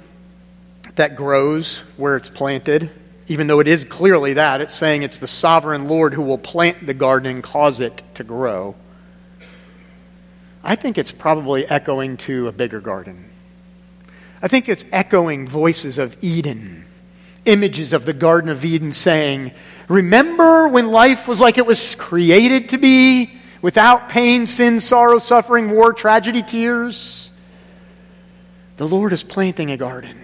that 0.96 1.16
grows 1.16 1.78
where 1.96 2.18
it's 2.18 2.30
planted, 2.30 2.90
even 3.28 3.48
though 3.48 3.60
it 3.60 3.68
is 3.68 3.86
clearly 3.86 4.34
that. 4.34 4.60
It's 4.60 4.74
saying 4.74 5.04
it's 5.04 5.20
the 5.20 5.28
sovereign 5.28 5.86
Lord 5.86 6.14
who 6.14 6.24
will 6.24 6.38
plant 6.38 6.86
the 6.86 6.94
garden 6.94 7.32
and 7.32 7.44
cause 7.44 7.80
it 7.80 8.02
to 8.16 8.24
grow. 8.24 8.76
I 10.68 10.76
think 10.76 10.98
it's 10.98 11.14
probably 11.14 11.66
echoing 11.66 12.18
to 12.18 12.50
a 12.50 12.52
bigger 12.52 12.82
garden. 12.82 13.24
I 14.42 14.50
think 14.50 14.68
it's 14.68 14.84
echoing 14.92 15.48
voices 15.48 15.98
of 15.98 16.18
Eden, 16.22 16.84
images 17.46 17.94
of 17.94 18.04
the 18.06 18.12
Garden 18.12 18.50
of 18.50 18.66
Eden 18.66 18.92
saying, 18.92 19.54
Remember 19.88 20.68
when 20.68 20.90
life 20.92 21.26
was 21.26 21.40
like 21.40 21.58
it 21.58 21.66
was 21.66 21.96
created 21.96 22.68
to 22.70 22.78
be, 22.78 23.32
without 23.62 24.10
pain, 24.10 24.46
sin, 24.46 24.82
sorrow, 24.82 25.20
suffering, 25.20 25.72
war, 25.72 25.94
tragedy, 25.94 26.44
tears? 26.44 27.32
The 28.76 28.90
Lord 28.90 29.14
is 29.14 29.24
planting 29.24 29.72
a 29.72 29.78
garden. 29.78 30.18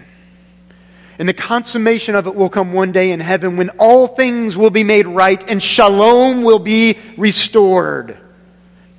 And 1.18 1.30
the 1.30 1.34
consummation 1.34 2.16
of 2.16 2.28
it 2.28 2.36
will 2.36 2.50
come 2.50 2.74
one 2.74 2.92
day 2.92 3.12
in 3.12 3.22
heaven 3.22 3.56
when 3.56 3.70
all 3.80 4.08
things 4.10 4.58
will 4.58 4.72
be 4.72 4.84
made 4.84 5.08
right 5.08 5.42
and 5.50 5.64
shalom 5.64 6.44
will 6.44 6.60
be 6.60 6.98
restored. 7.16 8.18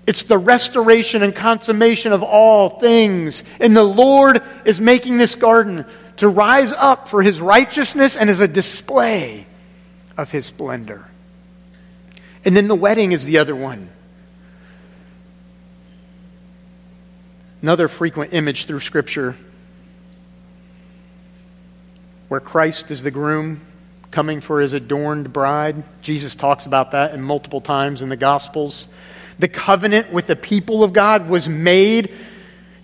It's 0.06 0.24
the 0.24 0.38
restoration 0.38 1.22
and 1.22 1.34
consummation 1.34 2.12
of 2.12 2.22
all 2.22 2.78
things. 2.78 3.42
And 3.60 3.76
the 3.76 3.82
Lord 3.82 4.42
is 4.64 4.80
making 4.80 5.16
this 5.18 5.34
garden 5.34 5.86
to 6.18 6.28
rise 6.28 6.72
up 6.72 7.08
for 7.08 7.22
his 7.22 7.40
righteousness 7.40 8.16
and 8.16 8.28
as 8.28 8.40
a 8.40 8.48
display 8.48 9.46
of 10.16 10.30
his 10.30 10.46
splendor. 10.46 11.08
And 12.44 12.56
then 12.56 12.68
the 12.68 12.74
wedding 12.74 13.12
is 13.12 13.24
the 13.24 13.38
other 13.38 13.56
one. 13.56 13.88
Another 17.62 17.88
frequent 17.88 18.34
image 18.34 18.66
through 18.66 18.80
Scripture 18.80 19.34
where 22.28 22.40
Christ 22.40 22.90
is 22.90 23.02
the 23.02 23.10
groom 23.10 23.62
coming 24.10 24.40
for 24.40 24.60
his 24.60 24.74
adorned 24.74 25.32
bride. 25.32 25.82
Jesus 26.02 26.34
talks 26.34 26.66
about 26.66 26.92
that 26.92 27.14
in 27.14 27.22
multiple 27.22 27.60
times 27.60 28.02
in 28.02 28.10
the 28.10 28.16
Gospels. 28.16 28.88
The 29.38 29.48
covenant 29.48 30.12
with 30.12 30.26
the 30.26 30.36
people 30.36 30.84
of 30.84 30.92
God 30.92 31.28
was 31.28 31.48
made 31.48 32.12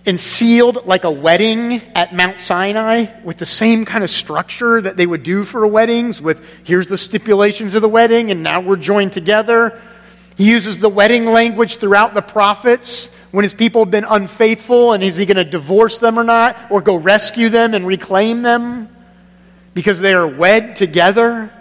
and 0.05 0.19
sealed 0.19 0.85
like 0.85 1.03
a 1.03 1.11
wedding 1.11 1.81
at 1.93 2.13
Mount 2.13 2.39
Sinai 2.39 3.21
with 3.23 3.37
the 3.37 3.45
same 3.45 3.85
kind 3.85 4.03
of 4.03 4.09
structure 4.09 4.81
that 4.81 4.97
they 4.97 5.05
would 5.05 5.23
do 5.23 5.43
for 5.43 5.65
weddings 5.67 6.21
with 6.21 6.43
here's 6.63 6.87
the 6.87 6.97
stipulations 6.97 7.75
of 7.75 7.81
the 7.81 7.89
wedding 7.89 8.31
and 8.31 8.41
now 8.41 8.61
we're 8.61 8.77
joined 8.77 9.13
together. 9.13 9.79
He 10.37 10.49
uses 10.49 10.79
the 10.79 10.89
wedding 10.89 11.25
language 11.25 11.77
throughout 11.77 12.15
the 12.15 12.21
prophets 12.21 13.09
when 13.29 13.43
his 13.43 13.53
people 13.53 13.83
have 13.83 13.91
been 13.91 14.05
unfaithful 14.05 14.93
and 14.93 15.03
is 15.03 15.17
he 15.17 15.25
going 15.25 15.37
to 15.37 15.43
divorce 15.43 15.99
them 15.99 16.17
or 16.17 16.23
not 16.23 16.57
or 16.71 16.81
go 16.81 16.95
rescue 16.95 17.49
them 17.49 17.75
and 17.75 17.85
reclaim 17.85 18.41
them 18.41 18.89
because 19.75 19.99
they 19.99 20.13
are 20.13 20.27
wed 20.27 20.75
together? 20.77 21.41
And 21.41 21.51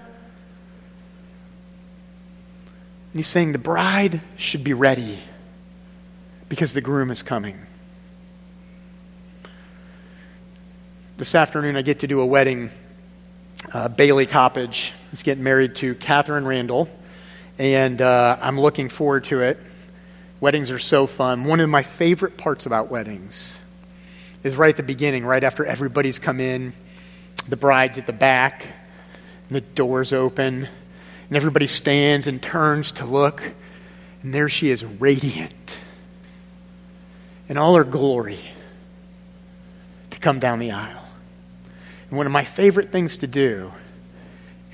he's 3.12 3.26
saying 3.26 3.52
the 3.52 3.58
bride 3.58 4.20
should 4.36 4.62
be 4.62 4.72
ready 4.72 5.18
because 6.48 6.72
the 6.72 6.80
groom 6.80 7.10
is 7.10 7.22
coming. 7.22 7.58
This 11.16 11.34
afternoon, 11.34 11.76
I 11.76 11.82
get 11.82 12.00
to 12.00 12.06
do 12.06 12.20
a 12.20 12.26
wedding. 12.26 12.70
Uh, 13.72 13.88
Bailey 13.88 14.26
Coppage 14.26 14.92
is 15.12 15.22
getting 15.22 15.44
married 15.44 15.76
to 15.76 15.94
Catherine 15.94 16.46
Randall, 16.46 16.88
and 17.58 18.00
uh, 18.00 18.38
I'm 18.40 18.58
looking 18.58 18.88
forward 18.88 19.24
to 19.24 19.40
it. 19.40 19.58
Weddings 20.40 20.70
are 20.70 20.78
so 20.78 21.06
fun. 21.06 21.44
One 21.44 21.60
of 21.60 21.68
my 21.68 21.82
favorite 21.82 22.38
parts 22.38 22.64
about 22.64 22.90
weddings 22.90 23.58
is 24.42 24.56
right 24.56 24.70
at 24.70 24.78
the 24.78 24.82
beginning, 24.82 25.26
right 25.26 25.44
after 25.44 25.66
everybody's 25.66 26.18
come 26.18 26.40
in. 26.40 26.72
The 27.48 27.56
bride's 27.56 27.98
at 27.98 28.06
the 28.06 28.14
back, 28.14 28.66
the 29.50 29.60
doors 29.60 30.12
open 30.12 30.68
and 31.30 31.36
everybody 31.36 31.68
stands 31.68 32.26
and 32.26 32.42
turns 32.42 32.90
to 32.90 33.06
look, 33.06 33.40
and 34.22 34.34
there 34.34 34.48
she 34.48 34.68
is, 34.68 34.84
radiant 34.84 35.78
in 37.48 37.56
all 37.56 37.76
her 37.76 37.84
glory 37.84 38.40
to 40.10 40.18
come 40.18 40.40
down 40.40 40.58
the 40.58 40.72
aisle. 40.72 41.04
And 42.08 42.16
one 42.16 42.26
of 42.26 42.32
my 42.32 42.42
favorite 42.42 42.90
things 42.90 43.18
to 43.18 43.28
do 43.28 43.72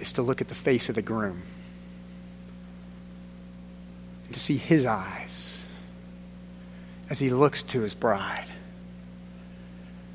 is 0.00 0.14
to 0.14 0.22
look 0.22 0.40
at 0.40 0.48
the 0.48 0.54
face 0.54 0.88
of 0.88 0.94
the 0.94 1.02
groom 1.02 1.42
and 4.24 4.34
to 4.34 4.40
see 4.40 4.56
his 4.56 4.86
eyes 4.86 5.62
as 7.10 7.18
he 7.18 7.28
looks 7.28 7.62
to 7.64 7.82
his 7.82 7.94
bride. 7.94 8.50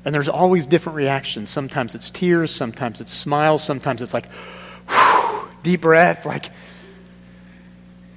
And 0.04 0.12
there's 0.12 0.28
always 0.28 0.66
different 0.66 0.96
reactions. 0.96 1.50
Sometimes 1.50 1.94
it's 1.94 2.10
tears, 2.10 2.50
sometimes 2.50 3.00
it's 3.00 3.12
smiles, 3.12 3.62
sometimes 3.62 4.02
it's 4.02 4.12
like, 4.12 4.26
deep 5.62 5.80
breath, 5.82 6.26
like, 6.26 6.50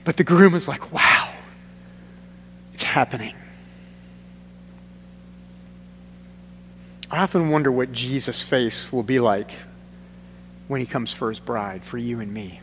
but 0.04 0.18
the 0.18 0.24
groom 0.24 0.56
is 0.56 0.68
like, 0.68 0.92
wow, 0.92 1.32
it's 2.74 2.84
happening. 2.84 3.36
I 7.10 7.20
often 7.20 7.50
wonder 7.50 7.72
what 7.72 7.92
Jesus' 7.92 8.42
face 8.42 8.92
will 8.92 9.04
be 9.04 9.20
like 9.20 9.52
when 10.68 10.80
he 10.80 10.88
comes 10.88 11.12
for 11.12 11.30
his 11.30 11.40
bride, 11.40 11.84
for 11.84 11.98
you 11.98 12.20
and 12.20 12.34
me. 12.34 12.60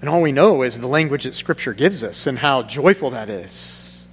And 0.00 0.10
all 0.10 0.22
we 0.22 0.32
know 0.32 0.62
is 0.62 0.78
the 0.78 0.86
language 0.86 1.24
that 1.24 1.34
Scripture 1.34 1.74
gives 1.74 2.02
us 2.02 2.26
and 2.26 2.38
how 2.38 2.62
joyful 2.62 3.10
that 3.10 3.30
is. 3.30 4.04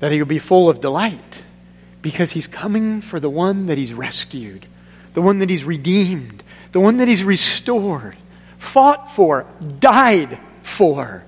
That 0.00 0.12
he 0.12 0.18
will 0.18 0.28
be 0.28 0.38
full 0.38 0.68
of 0.68 0.80
delight 0.80 1.42
because 2.02 2.32
he's 2.32 2.46
coming 2.46 3.00
for 3.00 3.20
the 3.20 3.30
one 3.30 3.66
that 3.66 3.78
he's 3.78 3.92
rescued, 3.92 4.66
the 5.14 5.22
one 5.22 5.40
that 5.40 5.50
he's 5.50 5.64
redeemed, 5.64 6.42
the 6.72 6.80
one 6.80 6.98
that 6.98 7.08
he's 7.08 7.24
restored, 7.24 8.16
fought 8.58 9.10
for, 9.10 9.46
died 9.78 10.38
for, 10.62 11.24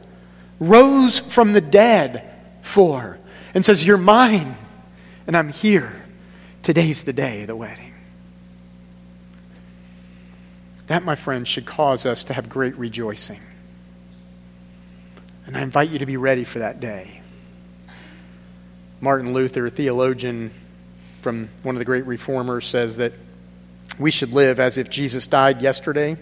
rose 0.61 1.21
from 1.21 1.53
the 1.53 1.61
dead 1.61 2.31
for, 2.63 3.19
and 3.55 3.65
says, 3.65 3.85
You're 3.85 3.99
mine, 3.99 4.57
and 5.27 5.37
I'm 5.37 5.49
here. 5.49 5.93
Today's 6.63 7.03
the 7.03 7.13
day 7.13 7.43
of 7.43 7.49
the 7.49 7.57
wedding. 7.57 7.93
That, 10.87 11.05
my 11.05 11.17
friends, 11.17 11.49
should 11.49 11.67
cause 11.67 12.07
us 12.07 12.25
to 12.25 12.35
have 12.35 12.49
great 12.49 12.77
rejoicing. 12.77 13.41
And 15.47 15.57
I 15.57 15.63
invite 15.63 15.91
you 15.91 15.99
to 15.99 16.07
be 16.07 16.17
ready 16.17 16.45
for 16.45 16.61
that 16.61 16.81
day. 16.81 17.21
Martin 19.01 19.33
Luther, 19.33 19.67
a 19.67 19.71
theologian 19.71 20.53
from 21.23 21.49
one 21.63 21.75
of 21.75 21.81
the 21.81 21.85
great 21.85 22.07
reformers, 22.07 22.67
says 22.67 22.99
that 22.99 23.13
we 24.03 24.11
should 24.11 24.33
live 24.33 24.61
as 24.61 24.79
if 24.79 24.91
Jesus 24.91 25.27
died 25.27 25.63
yesterday, 25.63 26.17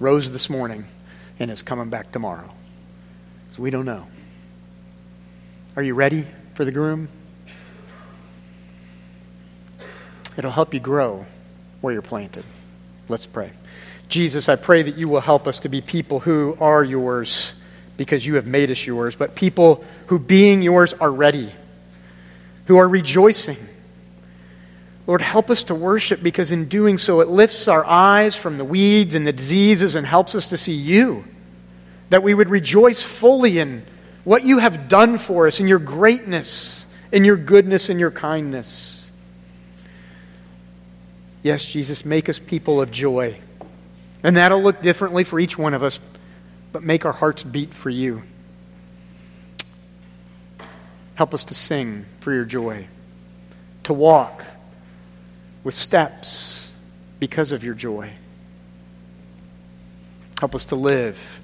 rose 0.00 0.30
this 0.30 0.50
morning, 0.50 0.84
and 1.38 1.50
is 1.50 1.62
coming 1.62 1.88
back 1.88 2.12
tomorrow. 2.12 2.50
So 3.50 3.62
we 3.62 3.70
don't 3.70 3.86
know. 3.86 4.06
Are 5.76 5.82
you 5.82 5.94
ready 5.94 6.26
for 6.54 6.64
the 6.64 6.72
groom? 6.72 7.08
It'll 10.36 10.50
help 10.50 10.74
you 10.74 10.80
grow 10.80 11.24
where 11.80 11.92
you're 11.92 12.02
planted. 12.02 12.44
Let's 13.08 13.26
pray. 13.26 13.52
Jesus, 14.08 14.48
I 14.48 14.56
pray 14.56 14.82
that 14.82 14.96
you 14.96 15.08
will 15.08 15.20
help 15.20 15.46
us 15.46 15.60
to 15.60 15.68
be 15.68 15.80
people 15.80 16.20
who 16.20 16.56
are 16.60 16.84
yours 16.84 17.54
because 17.96 18.26
you 18.26 18.34
have 18.34 18.46
made 18.46 18.70
us 18.70 18.84
yours, 18.84 19.16
but 19.16 19.34
people 19.34 19.84
who, 20.08 20.18
being 20.18 20.60
yours, 20.60 20.92
are 20.92 21.10
ready, 21.10 21.50
who 22.66 22.76
are 22.76 22.88
rejoicing 22.88 23.56
Lord, 25.06 25.22
help 25.22 25.50
us 25.50 25.64
to 25.64 25.74
worship 25.74 26.22
because 26.22 26.50
in 26.50 26.68
doing 26.68 26.98
so, 26.98 27.20
it 27.20 27.28
lifts 27.28 27.68
our 27.68 27.84
eyes 27.84 28.34
from 28.34 28.58
the 28.58 28.64
weeds 28.64 29.14
and 29.14 29.26
the 29.26 29.32
diseases 29.32 29.94
and 29.94 30.06
helps 30.06 30.34
us 30.34 30.48
to 30.48 30.56
see 30.56 30.74
you. 30.74 31.24
That 32.10 32.22
we 32.22 32.34
would 32.34 32.50
rejoice 32.50 33.02
fully 33.02 33.58
in 33.58 33.84
what 34.24 34.42
you 34.42 34.58
have 34.58 34.88
done 34.88 35.18
for 35.18 35.46
us, 35.46 35.60
in 35.60 35.68
your 35.68 35.78
greatness, 35.78 36.86
in 37.12 37.24
your 37.24 37.36
goodness, 37.36 37.88
in 37.88 38.00
your 38.00 38.10
kindness. 38.10 39.08
Yes, 41.44 41.64
Jesus, 41.64 42.04
make 42.04 42.28
us 42.28 42.40
people 42.40 42.80
of 42.82 42.90
joy. 42.90 43.38
And 44.24 44.36
that'll 44.36 44.62
look 44.62 44.82
differently 44.82 45.22
for 45.22 45.38
each 45.38 45.56
one 45.56 45.74
of 45.74 45.84
us, 45.84 46.00
but 46.72 46.82
make 46.82 47.04
our 47.04 47.12
hearts 47.12 47.44
beat 47.44 47.72
for 47.72 47.90
you. 47.90 48.22
Help 51.14 51.32
us 51.32 51.44
to 51.44 51.54
sing 51.54 52.04
for 52.18 52.32
your 52.32 52.44
joy, 52.44 52.88
to 53.84 53.92
walk 53.92 54.44
with 55.66 55.74
steps 55.74 56.70
because 57.18 57.50
of 57.50 57.64
your 57.64 57.74
joy. 57.74 58.08
Help 60.38 60.54
us 60.54 60.66
to 60.66 60.76
live 60.76 61.40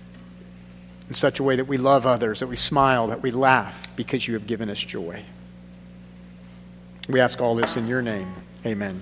in 1.08 1.14
such 1.14 1.40
a 1.40 1.42
way 1.42 1.56
that 1.56 1.64
we 1.64 1.76
love 1.76 2.06
others, 2.06 2.38
that 2.38 2.46
we 2.46 2.54
smile, 2.54 3.08
that 3.08 3.20
we 3.20 3.32
laugh 3.32 3.88
because 3.96 4.28
you 4.28 4.34
have 4.34 4.46
given 4.46 4.70
us 4.70 4.78
joy. 4.78 5.20
We 7.08 7.18
ask 7.18 7.40
all 7.40 7.56
this 7.56 7.76
in 7.76 7.88
your 7.88 8.00
name. 8.00 8.32
Amen. 8.64 9.00